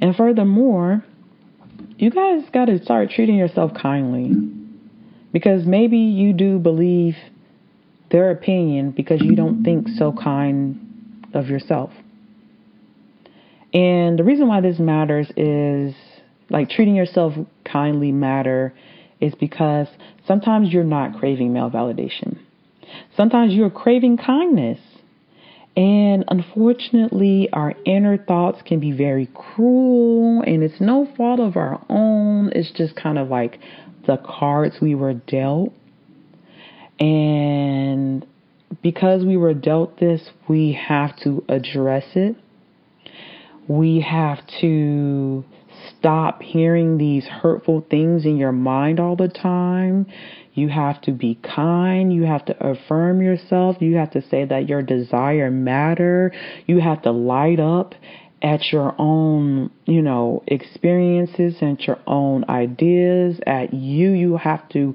And 0.00 0.14
furthermore, 0.16 1.04
you 1.96 2.10
guys 2.10 2.42
got 2.52 2.66
to 2.66 2.82
start 2.82 3.10
treating 3.10 3.36
yourself 3.36 3.72
kindly 3.80 4.32
because 5.32 5.64
maybe 5.66 5.98
you 5.98 6.32
do 6.32 6.58
believe 6.58 7.16
their 8.10 8.30
opinion 8.30 8.90
because 8.90 9.20
you 9.20 9.36
don't 9.36 9.62
think 9.62 9.88
so 9.96 10.12
kind 10.12 10.78
of 11.34 11.48
yourself. 11.48 11.90
And 13.74 14.18
the 14.18 14.24
reason 14.24 14.48
why 14.48 14.60
this 14.60 14.78
matters 14.78 15.30
is 15.36 15.94
like 16.48 16.70
treating 16.70 16.94
yourself 16.94 17.34
kindly 17.64 18.12
matter 18.12 18.72
is 19.20 19.34
because 19.34 19.88
sometimes 20.26 20.72
you're 20.72 20.84
not 20.84 21.18
craving 21.18 21.52
male 21.52 21.70
validation. 21.70 22.38
Sometimes 23.16 23.52
you're 23.52 23.70
craving 23.70 24.16
kindness. 24.16 24.78
And 25.76 26.24
unfortunately, 26.28 27.48
our 27.52 27.74
inner 27.84 28.16
thoughts 28.16 28.62
can 28.66 28.80
be 28.80 28.90
very 28.90 29.28
cruel, 29.32 30.42
and 30.42 30.64
it's 30.64 30.80
no 30.80 31.06
fault 31.16 31.38
of 31.38 31.56
our 31.56 31.80
own. 31.88 32.50
It's 32.52 32.72
just 32.72 32.96
kind 32.96 33.16
of 33.16 33.28
like 33.28 33.60
the 34.08 34.16
cards 34.16 34.76
we 34.80 34.96
were 34.96 35.14
dealt. 35.14 35.72
And 36.98 38.26
because 38.82 39.24
we 39.24 39.36
were 39.36 39.54
dealt 39.54 40.00
this, 40.00 40.30
we 40.48 40.72
have 40.88 41.16
to 41.20 41.44
address 41.48 42.04
it. 42.16 42.34
We 43.68 44.00
have 44.00 44.38
to 44.60 45.44
stop 45.90 46.42
hearing 46.42 46.98
these 46.98 47.24
hurtful 47.26 47.86
things 47.88 48.24
in 48.24 48.38
your 48.38 48.50
mind 48.50 48.98
all 48.98 49.14
the 49.14 49.28
time. 49.28 50.06
You 50.54 50.68
have 50.70 51.00
to 51.02 51.12
be 51.12 51.38
kind. 51.54 52.12
You 52.12 52.24
have 52.24 52.46
to 52.46 52.66
affirm 52.66 53.20
yourself. 53.20 53.76
You 53.80 53.96
have 53.96 54.10
to 54.12 54.22
say 54.22 54.44
that 54.46 54.68
your 54.68 54.82
desire 54.82 55.50
matter. 55.50 56.32
You 56.66 56.80
have 56.80 57.02
to 57.02 57.12
light 57.12 57.60
up 57.60 57.94
at 58.42 58.72
your 58.72 58.94
own, 58.98 59.70
you 59.86 60.00
know, 60.00 60.42
experiences 60.46 61.56
and 61.60 61.80
your 61.80 61.98
own 62.06 62.44
ideas, 62.48 63.40
at 63.46 63.74
you. 63.74 64.12
You 64.12 64.36
have 64.36 64.68
to 64.70 64.94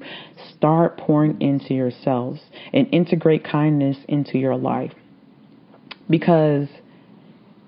start 0.56 0.96
pouring 0.96 1.40
into 1.40 1.74
yourselves 1.74 2.40
and 2.72 2.86
integrate 2.92 3.44
kindness 3.44 3.98
into 4.08 4.38
your 4.38 4.56
life. 4.56 4.92
Because 6.08 6.68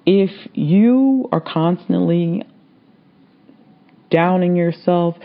if 0.07 0.31
you 0.55 1.29
are 1.33 1.41
constantly 1.41 2.45
downing 4.11 4.57
yourself, 4.57 5.17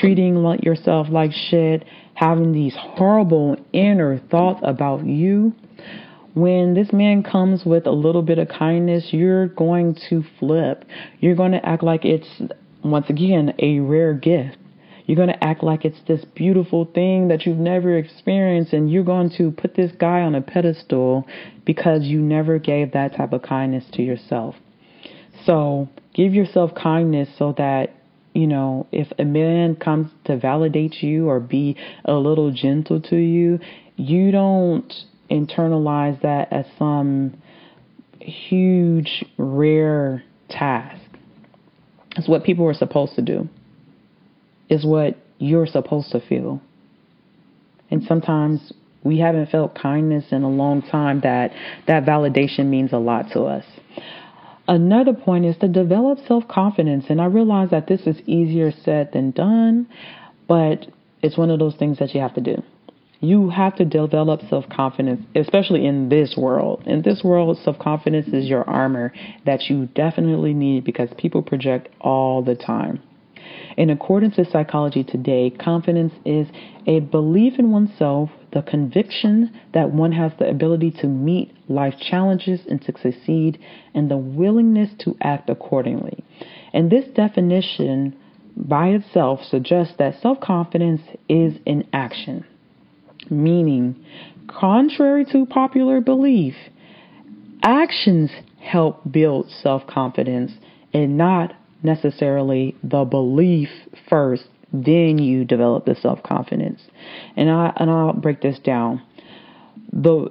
treating 0.00 0.36
yourself 0.62 1.08
like 1.10 1.32
shit, 1.32 1.84
having 2.14 2.52
these 2.52 2.74
horrible 2.76 3.56
inner 3.72 4.18
thoughts 4.18 4.60
about 4.62 5.04
you, 5.04 5.52
when 6.34 6.74
this 6.74 6.92
man 6.92 7.22
comes 7.22 7.64
with 7.64 7.86
a 7.86 7.90
little 7.90 8.22
bit 8.22 8.38
of 8.38 8.48
kindness, 8.48 9.08
you're 9.12 9.48
going 9.48 9.96
to 10.08 10.24
flip. 10.38 10.84
You're 11.20 11.34
going 11.34 11.52
to 11.52 11.64
act 11.64 11.82
like 11.82 12.04
it's, 12.04 12.28
once 12.82 13.10
again, 13.10 13.54
a 13.58 13.80
rare 13.80 14.14
gift. 14.14 14.56
You're 15.04 15.16
going 15.16 15.28
to 15.28 15.44
act 15.44 15.62
like 15.62 15.84
it's 15.84 16.00
this 16.06 16.24
beautiful 16.24 16.84
thing 16.84 17.28
that 17.28 17.44
you've 17.44 17.58
never 17.58 17.98
experienced, 17.98 18.72
and 18.72 18.90
you're 18.90 19.04
going 19.04 19.30
to 19.36 19.50
put 19.50 19.74
this 19.74 19.92
guy 19.92 20.20
on 20.20 20.34
a 20.34 20.40
pedestal 20.40 21.26
because 21.64 22.04
you 22.04 22.20
never 22.20 22.58
gave 22.58 22.92
that 22.92 23.16
type 23.16 23.32
of 23.32 23.42
kindness 23.42 23.84
to 23.94 24.02
yourself. 24.02 24.54
So 25.44 25.88
give 26.14 26.34
yourself 26.34 26.74
kindness 26.74 27.28
so 27.36 27.52
that 27.58 27.94
you 28.34 28.46
know, 28.46 28.86
if 28.92 29.08
a 29.18 29.24
man 29.24 29.76
comes 29.76 30.10
to 30.24 30.38
validate 30.38 31.02
you 31.02 31.28
or 31.28 31.38
be 31.38 31.76
a 32.04 32.14
little 32.14 32.50
gentle 32.50 32.98
to 32.98 33.16
you, 33.16 33.58
you 33.96 34.30
don't 34.30 34.90
internalize 35.32 36.20
that 36.22 36.52
as 36.52 36.66
some 36.78 37.40
huge, 38.20 39.24
rare 39.38 40.22
task. 40.48 41.00
It's 42.16 42.28
what 42.28 42.44
people 42.44 42.66
are 42.68 42.74
supposed 42.74 43.14
to 43.16 43.22
do, 43.22 43.48
it's 44.68 44.84
what 44.84 45.16
you're 45.38 45.66
supposed 45.66 46.12
to 46.12 46.20
feel. 46.20 46.60
And 47.90 48.02
sometimes 48.04 48.72
we 49.04 49.18
haven't 49.18 49.50
felt 49.50 49.74
kindness 49.74 50.26
in 50.30 50.42
a 50.42 50.48
long 50.48 50.82
time 50.82 51.20
that 51.22 51.50
that 51.86 52.04
validation 52.04 52.66
means 52.66 52.92
a 52.92 52.98
lot 52.98 53.26
to 53.32 53.42
us. 53.42 53.64
Another 54.68 55.12
point 55.12 55.44
is 55.44 55.56
to 55.58 55.68
develop 55.68 56.18
self 56.26 56.46
confidence. 56.46 57.06
And 57.08 57.20
I 57.20 57.26
realize 57.26 57.70
that 57.70 57.88
this 57.88 58.02
is 58.06 58.16
easier 58.26 58.70
said 58.84 59.10
than 59.12 59.32
done, 59.32 59.88
but 60.48 60.86
it's 61.20 61.36
one 61.36 61.50
of 61.50 61.58
those 61.58 61.74
things 61.74 61.98
that 61.98 62.14
you 62.14 62.20
have 62.20 62.34
to 62.34 62.40
do. 62.40 62.62
You 63.22 63.50
have 63.50 63.76
to 63.76 63.84
develop 63.84 64.40
self 64.50 64.68
confidence, 64.68 65.24
especially 65.36 65.86
in 65.86 66.08
this 66.08 66.34
world. 66.36 66.82
In 66.86 67.02
this 67.02 67.22
world, 67.22 67.56
self 67.62 67.78
confidence 67.78 68.26
is 68.26 68.48
your 68.48 68.68
armor 68.68 69.12
that 69.46 69.70
you 69.70 69.86
definitely 69.94 70.52
need 70.52 70.82
because 70.82 71.08
people 71.16 71.40
project 71.40 71.88
all 72.00 72.42
the 72.42 72.56
time. 72.56 73.00
In 73.76 73.90
accordance 73.90 74.36
with 74.36 74.50
Psychology 74.50 75.04
Today, 75.04 75.50
confidence 75.50 76.12
is 76.24 76.48
a 76.88 76.98
belief 76.98 77.60
in 77.60 77.70
oneself, 77.70 78.30
the 78.52 78.62
conviction 78.62 79.56
that 79.72 79.92
one 79.92 80.10
has 80.10 80.32
the 80.40 80.48
ability 80.48 80.90
to 81.00 81.06
meet 81.06 81.52
life 81.68 81.94
challenges 82.00 82.62
and 82.68 82.82
to 82.82 82.92
succeed, 83.00 83.56
and 83.94 84.10
the 84.10 84.16
willingness 84.16 84.90
to 84.98 85.16
act 85.20 85.48
accordingly. 85.48 86.24
And 86.72 86.90
this 86.90 87.04
definition 87.14 88.16
by 88.56 88.88
itself 88.88 89.44
suggests 89.44 89.94
that 89.98 90.20
self 90.20 90.40
confidence 90.40 91.02
is 91.28 91.54
in 91.64 91.86
action, 91.92 92.44
meaning, 93.30 94.04
contrary 94.48 95.24
to 95.32 95.46
popular 95.46 96.00
belief, 96.00 96.54
actions 97.62 98.30
help 98.60 99.00
build 99.10 99.50
self 99.50 99.86
confidence 99.86 100.52
and 100.94 101.16
not 101.16 101.54
necessarily 101.82 102.76
the 102.82 103.04
belief 103.04 103.68
first, 104.08 104.44
then 104.72 105.18
you 105.18 105.44
develop 105.44 105.84
the 105.84 105.94
self 105.94 106.22
confidence. 106.22 106.80
And 107.36 107.50
I 107.50 107.72
and 107.76 107.90
I'll 107.90 108.12
break 108.12 108.40
this 108.40 108.58
down. 108.58 109.02
The 109.92 110.30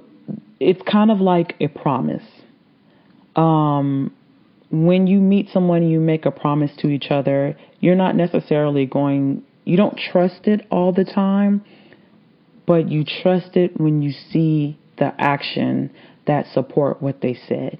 it's 0.58 0.82
kind 0.90 1.10
of 1.10 1.20
like 1.20 1.54
a 1.60 1.68
promise. 1.68 2.24
Um, 3.36 4.12
when 4.70 5.06
you 5.06 5.20
meet 5.20 5.48
someone, 5.52 5.88
you 5.88 6.00
make 6.00 6.24
a 6.24 6.30
promise 6.30 6.70
to 6.78 6.88
each 6.88 7.10
other. 7.10 7.56
You're 7.80 7.96
not 7.96 8.16
necessarily 8.16 8.86
going. 8.86 9.42
You 9.64 9.76
don't 9.76 9.96
trust 9.96 10.46
it 10.46 10.66
all 10.70 10.92
the 10.92 11.04
time, 11.04 11.64
but 12.66 12.90
you 12.90 13.04
trust 13.04 13.56
it 13.56 13.80
when 13.80 14.02
you 14.02 14.12
see 14.30 14.78
the 14.98 15.12
action 15.18 15.90
that 16.26 16.46
support 16.52 17.02
what 17.02 17.20
they 17.20 17.36
said. 17.48 17.78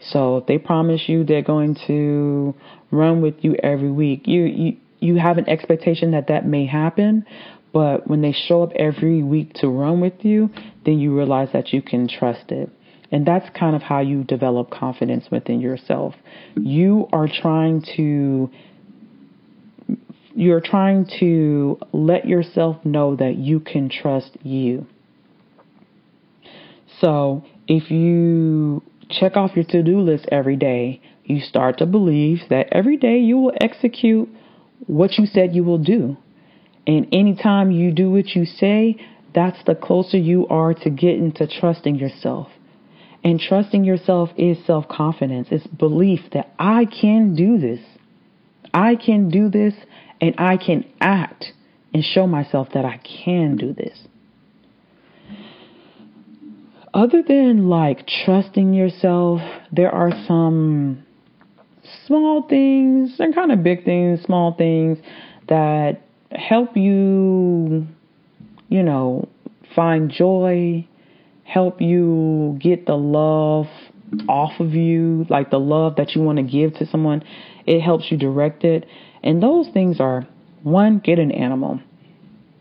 So 0.00 0.38
if 0.38 0.46
they 0.46 0.58
promise 0.58 1.02
you 1.08 1.24
they're 1.24 1.42
going 1.42 1.76
to 1.86 2.54
run 2.90 3.22
with 3.22 3.36
you 3.40 3.54
every 3.62 3.90
week, 3.90 4.26
you 4.26 4.44
you 4.44 4.76
you 5.00 5.16
have 5.16 5.38
an 5.38 5.48
expectation 5.48 6.12
that 6.12 6.28
that 6.28 6.46
may 6.46 6.66
happen, 6.66 7.26
but 7.72 8.06
when 8.06 8.22
they 8.22 8.32
show 8.32 8.62
up 8.62 8.72
every 8.76 9.22
week 9.22 9.52
to 9.54 9.68
run 9.68 10.00
with 10.00 10.24
you, 10.24 10.48
then 10.86 10.98
you 10.98 11.14
realize 11.14 11.48
that 11.52 11.72
you 11.72 11.82
can 11.82 12.08
trust 12.08 12.50
it. 12.50 12.70
And 13.10 13.26
that's 13.26 13.48
kind 13.58 13.76
of 13.76 13.82
how 13.82 14.00
you 14.00 14.24
develop 14.24 14.70
confidence 14.70 15.26
within 15.30 15.60
yourself. 15.60 16.14
You 16.56 17.08
are 17.12 17.28
trying 17.28 17.84
to 17.96 18.50
you're 20.34 20.60
trying 20.60 21.06
to 21.20 21.78
let 21.92 22.26
yourself 22.26 22.84
know 22.84 23.16
that 23.16 23.36
you 23.36 23.60
can 23.60 23.88
trust 23.88 24.36
you. 24.42 24.86
So, 27.00 27.44
if 27.66 27.90
you 27.90 28.82
check 29.08 29.36
off 29.36 29.52
your 29.54 29.64
to 29.66 29.82
do 29.82 30.00
list 30.00 30.26
every 30.30 30.56
day, 30.56 31.00
you 31.24 31.40
start 31.40 31.78
to 31.78 31.86
believe 31.86 32.40
that 32.50 32.68
every 32.72 32.96
day 32.96 33.18
you 33.18 33.38
will 33.38 33.52
execute 33.60 34.28
what 34.86 35.16
you 35.18 35.26
said 35.26 35.54
you 35.54 35.64
will 35.64 35.78
do. 35.78 36.16
And 36.86 37.06
anytime 37.12 37.70
you 37.70 37.92
do 37.92 38.10
what 38.10 38.28
you 38.30 38.44
say, 38.44 38.96
that's 39.34 39.62
the 39.66 39.74
closer 39.74 40.18
you 40.18 40.46
are 40.48 40.74
to 40.74 40.90
getting 40.90 41.32
to 41.32 41.46
trusting 41.46 41.96
yourself. 41.96 42.48
And 43.22 43.40
trusting 43.40 43.84
yourself 43.84 44.30
is 44.36 44.58
self 44.66 44.86
confidence. 44.88 45.48
It's 45.50 45.66
belief 45.66 46.20
that 46.32 46.52
I 46.58 46.84
can 46.84 47.34
do 47.34 47.58
this. 47.58 47.80
I 48.74 48.96
can 48.96 49.30
do 49.30 49.48
this 49.48 49.74
and 50.20 50.34
I 50.38 50.56
can 50.56 50.84
act 51.00 51.52
and 51.92 52.02
show 52.04 52.26
myself 52.26 52.68
that 52.74 52.84
I 52.84 52.98
can 52.98 53.56
do 53.56 53.72
this. 53.72 53.98
Other 56.92 57.22
than 57.26 57.68
like 57.68 58.06
trusting 58.24 58.72
yourself, 58.72 59.40
there 59.72 59.90
are 59.90 60.12
some 60.26 61.04
small 62.06 62.46
things 62.48 63.16
and 63.18 63.34
kind 63.34 63.50
of 63.50 63.62
big 63.62 63.84
things, 63.84 64.22
small 64.22 64.54
things 64.54 64.98
that 65.48 66.02
help 66.30 66.76
you, 66.76 67.86
you 68.68 68.82
know, 68.82 69.28
find 69.74 70.10
joy, 70.10 70.86
help 71.44 71.80
you 71.80 72.58
get 72.60 72.86
the 72.86 72.94
love 72.94 73.66
off 74.28 74.60
of 74.60 74.74
you, 74.74 75.26
like 75.28 75.50
the 75.50 75.58
love 75.58 75.96
that 75.96 76.14
you 76.14 76.22
want 76.22 76.38
to 76.38 76.44
give 76.44 76.74
to 76.74 76.86
someone. 76.86 77.22
It 77.66 77.80
helps 77.80 78.10
you 78.10 78.16
direct 78.16 78.64
it. 78.64 78.86
And 79.22 79.42
those 79.42 79.68
things 79.72 80.00
are 80.00 80.26
one, 80.62 80.98
get 80.98 81.18
an 81.18 81.32
animal. 81.32 81.80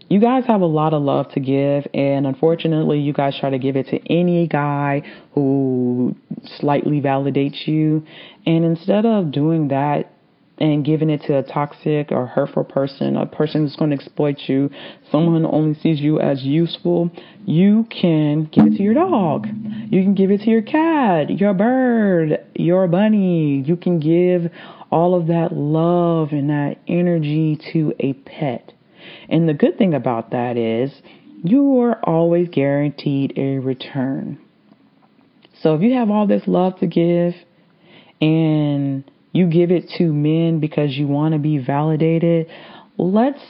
You 0.10 0.20
guys 0.20 0.46
have 0.46 0.62
a 0.62 0.66
lot 0.66 0.94
of 0.94 1.02
love 1.02 1.32
to 1.32 1.40
give, 1.40 1.88
and 1.94 2.28
unfortunately, 2.28 3.00
you 3.00 3.14
guys 3.14 3.36
try 3.40 3.50
to 3.50 3.58
give 3.58 3.76
it 3.76 3.88
to 3.88 4.14
any 4.14 4.48
guy 4.48 5.02
who 5.34 6.16
slightly 6.60 7.02
validates 7.02 7.66
you. 7.66 8.06
And 8.46 8.64
instead 8.64 9.06
of 9.06 9.32
doing 9.32 9.70
that, 9.70 10.13
and 10.60 10.86
giving 10.86 11.10
it 11.10 11.22
to 11.24 11.38
a 11.38 11.44
toxic 11.44 12.12
or 12.12 12.28
hurtful 12.28 12.64
person, 12.64 13.18
a 13.18 13.26
person 13.26 13.62
who's 13.62 13.76
going 13.76 13.90
to 13.90 13.96
exploit 13.96 14.38
you, 14.48 14.70
someone 15.12 15.44
who 15.44 15.50
only 15.50 15.80
sees 15.80 16.00
you 16.00 16.20
as 16.20 16.44
useful, 16.44 17.10
you 17.46 17.88
can 17.90 18.46
give 18.46 18.68
it 18.68 18.78
to 18.78 18.84
your 18.84 18.94
dog. 18.94 19.48
You 19.90 20.04
can 20.04 20.14
give 20.14 20.30
it 20.32 20.42
to 20.42 20.50
your 20.50 20.62
cat, 20.62 21.30
your 21.40 21.54
bird, 21.54 22.46
your 22.56 22.88
bunny. 22.88 23.64
You 23.66 23.76
can 23.76 24.00
give 24.00 24.52
all 24.92 25.16
of 25.16 25.28
that 25.28 25.54
love 25.54 26.30
and 26.32 26.50
that 26.50 26.78
energy 26.88 27.60
to 27.74 27.94
a 28.00 28.14
pet. 28.14 28.74
And 29.30 29.50
the 29.50 29.54
good 29.54 29.78
thing 29.78 29.94
about 29.94 30.32
that 30.32 30.56
is 30.56 30.92
you 31.44 31.80
are 31.82 32.00
always 32.04 32.48
guaranteed 32.50 33.34
a 33.38 33.58
return. 33.58 34.40
So 35.62 35.76
if 35.76 35.82
you 35.82 35.94
have 35.94 36.10
all 36.10 36.28
this 36.28 36.44
love 36.46 36.78
to 36.80 36.88
give 36.88 37.34
and 38.22 39.04
you 39.34 39.48
give 39.48 39.72
it 39.72 39.90
to 39.98 40.14
men 40.14 40.60
because 40.60 40.96
you 40.96 41.08
want 41.08 41.34
to 41.34 41.40
be 41.40 41.58
validated, 41.58 42.48
let's 42.98 43.42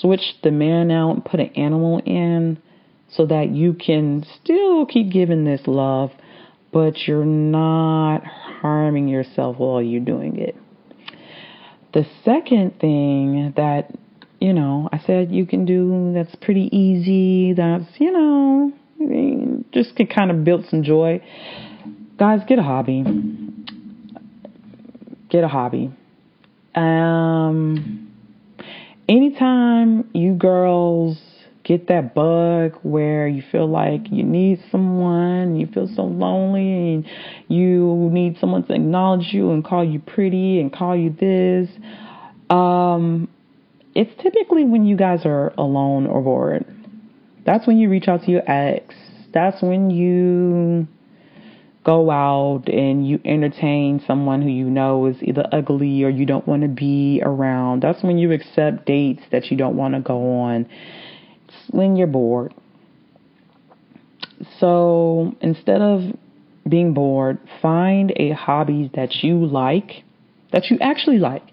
switch 0.00 0.34
the 0.42 0.50
man 0.50 0.90
out 0.90 1.12
and 1.12 1.24
put 1.24 1.40
an 1.40 1.52
animal 1.54 2.02
in 2.04 2.60
so 3.12 3.26
that 3.26 3.50
you 3.50 3.72
can 3.72 4.26
still 4.42 4.84
keep 4.86 5.10
giving 5.10 5.44
this 5.44 5.62
love, 5.66 6.10
but 6.72 6.98
you're 7.06 7.24
not 7.24 8.24
harming 8.24 9.08
yourself 9.08 9.56
while 9.56 9.80
you're 9.80 10.04
doing 10.04 10.36
it. 10.36 10.56
The 11.94 12.04
second 12.24 12.78
thing 12.80 13.52
that, 13.56 13.92
you 14.40 14.52
know, 14.52 14.88
I 14.92 14.98
said 14.98 15.30
you 15.30 15.46
can 15.46 15.64
do 15.64 16.12
that's 16.12 16.34
pretty 16.36 16.68
easy, 16.76 17.52
that's, 17.52 17.86
you 17.98 18.12
know, 18.12 18.72
just 19.72 19.94
can 19.96 20.08
kind 20.08 20.30
of 20.30 20.44
build 20.44 20.66
some 20.68 20.82
joy. 20.82 21.22
Guys, 22.18 22.40
get 22.46 22.58
a 22.58 22.62
hobby 22.62 23.04
get 25.30 25.44
a 25.44 25.48
hobby. 25.48 25.90
Um, 26.74 28.12
anytime 29.08 30.08
you 30.12 30.34
girls 30.34 31.18
get 31.64 31.88
that 31.88 32.14
bug 32.14 32.78
where 32.82 33.28
you 33.28 33.42
feel 33.52 33.68
like 33.68 34.10
you 34.10 34.24
need 34.24 34.60
someone, 34.70 35.56
you 35.56 35.66
feel 35.66 35.88
so 35.94 36.02
lonely, 36.02 36.94
and 36.94 37.06
you 37.48 38.08
need 38.12 38.38
someone 38.38 38.66
to 38.66 38.74
acknowledge 38.74 39.32
you 39.32 39.52
and 39.52 39.64
call 39.64 39.84
you 39.84 40.00
pretty 40.00 40.60
and 40.60 40.72
call 40.72 40.96
you 40.96 41.10
this. 41.10 41.68
Um, 42.50 43.28
it's 43.94 44.10
typically 44.22 44.64
when 44.64 44.84
you 44.84 44.96
guys 44.96 45.20
are 45.24 45.52
alone 45.58 46.06
or 46.06 46.22
bored. 46.22 46.64
That's 47.44 47.66
when 47.66 47.78
you 47.78 47.88
reach 47.88 48.08
out 48.08 48.22
to 48.22 48.30
your 48.30 48.48
ex. 48.50 48.94
That's 49.32 49.62
when 49.62 49.90
you 49.90 50.86
go 51.84 52.10
out 52.10 52.68
and 52.68 53.06
you 53.08 53.20
entertain 53.24 54.02
someone 54.06 54.42
who 54.42 54.50
you 54.50 54.68
know 54.68 55.06
is 55.06 55.16
either 55.22 55.46
ugly 55.50 56.04
or 56.04 56.10
you 56.10 56.26
don't 56.26 56.46
want 56.46 56.62
to 56.62 56.68
be 56.68 57.22
around. 57.24 57.82
That's 57.82 58.02
when 58.02 58.18
you 58.18 58.32
accept 58.32 58.86
dates 58.86 59.22
that 59.32 59.50
you 59.50 59.56
don't 59.56 59.76
want 59.76 59.94
to 59.94 60.00
go 60.00 60.40
on. 60.40 60.66
It's 61.46 61.56
when 61.70 61.96
you're 61.96 62.06
bored. 62.06 62.54
So 64.58 65.34
instead 65.40 65.80
of 65.80 66.02
being 66.68 66.92
bored, 66.92 67.38
find 67.62 68.12
a 68.16 68.32
hobby 68.32 68.90
that 68.94 69.22
you 69.22 69.46
like, 69.46 70.04
that 70.52 70.70
you 70.70 70.78
actually 70.80 71.18
like 71.18 71.44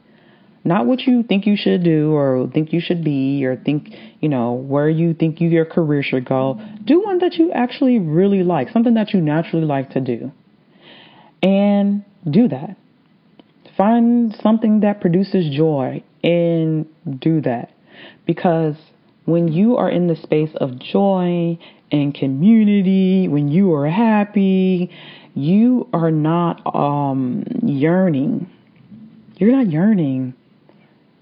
not 0.67 0.85
what 0.85 0.99
you 1.01 1.23
think 1.23 1.45
you 1.45 1.55
should 1.55 1.83
do 1.83 2.13
or 2.13 2.49
think 2.53 2.73
you 2.73 2.81
should 2.81 3.03
be 3.03 3.45
or 3.45 3.55
think, 3.55 3.89
you 4.19 4.29
know, 4.29 4.51
where 4.53 4.89
you 4.89 5.13
think 5.13 5.39
you, 5.39 5.49
your 5.49 5.65
career 5.65 6.03
should 6.03 6.25
go. 6.25 6.59
Do 6.88 7.02
one 7.02 7.19
that 7.19 7.34
you 7.36 7.52
actually 7.52 8.00
really 8.00 8.43
like, 8.43 8.69
something 8.69 8.95
that 8.95 9.13
you 9.13 9.21
naturally 9.21 9.65
like 9.65 9.91
to 9.91 10.02
do. 10.02 10.32
And 11.43 12.04
do 12.30 12.47
that. 12.47 12.78
Find 13.78 14.36
something 14.41 14.80
that 14.80 15.02
produces 15.02 15.56
joy 15.56 16.04
and 16.23 16.88
do 17.19 17.41
that. 17.41 17.71
Because 18.26 18.76
when 19.26 19.50
you 19.50 19.78
are 19.78 19.89
in 19.89 20.08
the 20.08 20.15
space 20.15 20.50
of 20.56 20.80
joy 20.80 21.60
and 21.91 22.15
community, 22.15 23.28
when 23.28 23.50
you 23.50 23.73
are 23.73 23.88
happy, 23.88 24.89
you 25.36 25.88
are 25.93 26.10
not 26.10 26.62
um, 26.73 27.43
yearning. 27.62 28.50
You're 29.36 29.52
not 29.52 29.69
yearning 29.69 30.34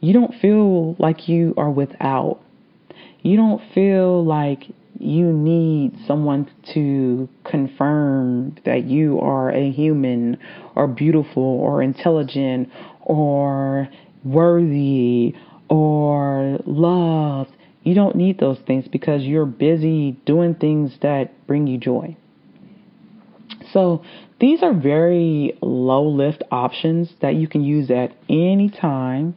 you 0.05 0.13
don't 0.13 0.35
feel 0.39 0.95
like 0.99 1.27
you 1.27 1.55
are 1.57 1.71
without. 1.71 2.39
You 3.23 3.37
don't 3.37 3.61
feel 3.73 4.23
like 4.23 4.65
you 4.99 5.31
need 5.31 5.97
someone 6.07 6.49
to 6.73 7.29
confirm 7.43 8.55
that 8.65 8.85
you 8.85 9.19
are 9.19 9.51
a 9.51 9.71
human 9.71 10.37
or 10.75 10.87
beautiful 10.87 11.43
or 11.43 11.81
intelligent 11.81 12.69
or 13.01 13.87
worthy 14.23 15.33
or 15.69 16.59
loved. 16.65 17.51
You 17.83 17.93
don't 17.93 18.15
need 18.15 18.39
those 18.39 18.57
things 18.65 18.87
because 18.87 19.23
you're 19.23 19.45
busy 19.45 20.13
doing 20.25 20.55
things 20.55 20.91
that 21.01 21.45
bring 21.45 21.67
you 21.67 21.77
joy. 21.77 22.17
So, 23.71 24.03
these 24.39 24.63
are 24.63 24.73
very 24.73 25.57
low 25.61 26.07
lift 26.07 26.43
options 26.51 27.09
that 27.21 27.35
you 27.35 27.47
can 27.47 27.63
use 27.63 27.89
at 27.89 28.11
any 28.29 28.69
time 28.69 29.35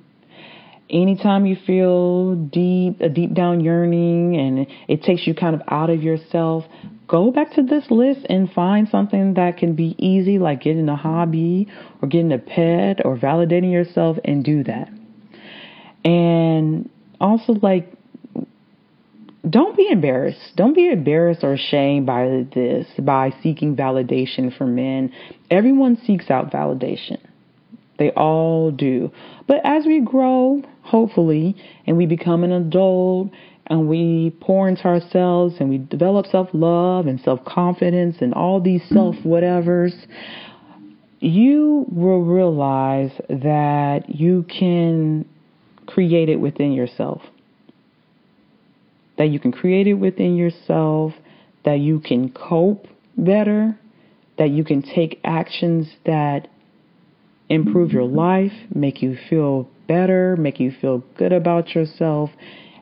anytime 0.91 1.47
you 1.47 1.57
feel 1.67 2.35
deep 2.35 3.01
a 3.01 3.09
deep 3.09 3.35
down 3.35 3.61
yearning 3.61 4.37
and 4.37 4.67
it 4.89 5.03
takes 5.03 5.27
you 5.27 5.35
kind 5.35 5.55
of 5.55 5.63
out 5.69 5.91
of 5.91 6.03
yourself 6.03 6.65
go 7.07 7.31
back 7.31 7.53
to 7.53 7.63
this 7.63 7.85
list 7.91 8.21
and 8.29 8.51
find 8.53 8.89
something 8.89 9.35
that 9.35 9.57
can 9.57 9.75
be 9.75 9.95
easy 9.99 10.39
like 10.39 10.63
getting 10.63 10.89
a 10.89 10.97
hobby 10.97 11.67
or 12.01 12.09
getting 12.09 12.33
a 12.33 12.39
pet 12.39 13.05
or 13.05 13.17
validating 13.17 13.73
yourself 13.73 14.17
and 14.25 14.45
do 14.45 14.65
that 14.65 14.89
and 16.05 16.89
also 17.21 17.53
like 17.55 17.93
don't 19.49 19.77
be 19.77 19.89
embarrassed. 19.91 20.53
Don't 20.57 20.75
be 20.75 20.91
embarrassed 20.91 21.43
or 21.43 21.55
ashamed 21.55 22.07
by 22.07 22.45
this, 22.55 22.87
by 22.99 23.33
seeking 23.43 23.77
validation 23.77 24.57
from 24.57 24.75
men. 24.75 25.13
Everyone 25.51 25.97
seeks 26.05 26.31
out 26.31 26.51
validation. 26.51 27.19
They 27.99 28.11
all 28.11 28.71
do. 28.71 29.11
But 29.47 29.61
as 29.65 29.85
we 29.85 30.01
grow, 30.01 30.63
hopefully, 30.83 31.57
and 31.87 31.97
we 31.97 32.07
become 32.07 32.45
an 32.45 32.53
adult 32.53 33.31
and 33.67 33.89
we 33.89 34.35
pour 34.41 34.69
into 34.69 34.85
ourselves 34.85 35.57
and 35.61 35.69
we 35.69 35.79
develop 35.79 36.27
self 36.27 36.49
love 36.53 37.07
and 37.07 37.21
self 37.21 37.45
confidence 37.45 38.17
and 38.21 38.33
all 38.35 38.61
these 38.61 38.83
self 38.89 39.17
whatevers, 39.17 39.93
you 41.21 41.85
will 41.91 42.23
realize 42.23 43.11
that 43.29 44.05
you 44.09 44.45
can 44.45 45.29
create 45.87 46.29
it 46.29 46.37
within 46.37 46.73
yourself. 46.73 47.23
That 49.19 49.31
you 49.31 49.41
can 49.41 49.51
create 49.51 49.89
it 49.89 49.95
within 49.95 50.37
yourself, 50.37 51.13
that 51.65 51.81
you 51.81 51.99
can 51.99 52.31
cope 52.31 52.87
better, 53.17 53.77
that 54.39 54.51
you 54.51 54.65
can 54.65 54.83
take 54.83 55.21
actions 55.25 55.89
that 56.07 56.49
improve 57.49 57.93
your 57.93 58.05
life, 58.05 58.53
make 58.75 59.03
you 59.03 59.17
feel 59.29 59.69
better, 59.87 60.37
make 60.37 60.61
you 60.61 60.73
feel 60.81 60.99
good 61.17 61.33
about 61.33 61.75
yourself, 61.75 62.31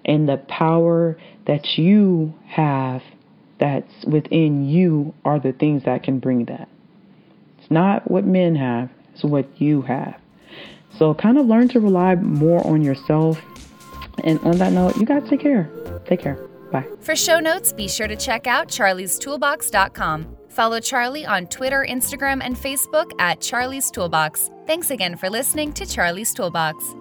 and 0.05 0.29
the 0.29 0.39
power 0.49 1.17
that 1.47 1.77
you 1.77 2.35
have 2.47 3.03
that's 3.59 4.05
within 4.07 4.69
you 4.69 5.15
are 5.25 5.39
the 5.39 5.53
things 5.53 5.85
that 5.85 6.03
can 6.03 6.19
bring 6.19 6.45
that. 6.47 6.69
It's 7.59 7.71
not 7.71 8.11
what 8.11 8.25
men 8.25 8.55
have, 8.57 8.91
it's 9.13 9.25
what 9.25 9.49
you 9.61 9.83
have. 9.83 10.21
So 10.99 11.15
kind 11.15 11.39
of 11.39 11.47
learn 11.47 11.69
to 11.71 11.81
rely 11.81 12.15
more 12.17 12.67
on 12.67 12.83
yourself. 12.83 13.39
And 14.25 14.39
on 14.41 14.59
that 14.59 14.73
note, 14.73 14.97
you 14.97 15.05
guys 15.05 15.23
take 15.29 15.41
care. 15.41 15.71
Take 16.07 16.21
care. 16.21 16.37
Bye. 16.73 16.87
For 17.01 17.15
show 17.15 17.39
notes, 17.39 17.73
be 17.73 17.89
sure 17.89 18.09
to 18.09 18.17
check 18.17 18.47
out 18.47 18.69
charliestoolbox.com. 18.69 20.37
Follow 20.57 20.81
Charlie 20.81 21.27
on 21.27 21.49
Twitter, 21.49 21.87
Instagram, 21.87 22.41
and 22.43 22.57
Facebook 22.57 23.11
at 23.19 23.43
Charlie's 23.43 23.91
Toolbox. 23.91 24.51
Thanks 24.67 24.91
again 24.91 25.15
for 25.15 25.29
listening 25.29 25.71
to 25.75 25.85
Charlie's 25.85 26.33
Toolbox. 26.33 26.95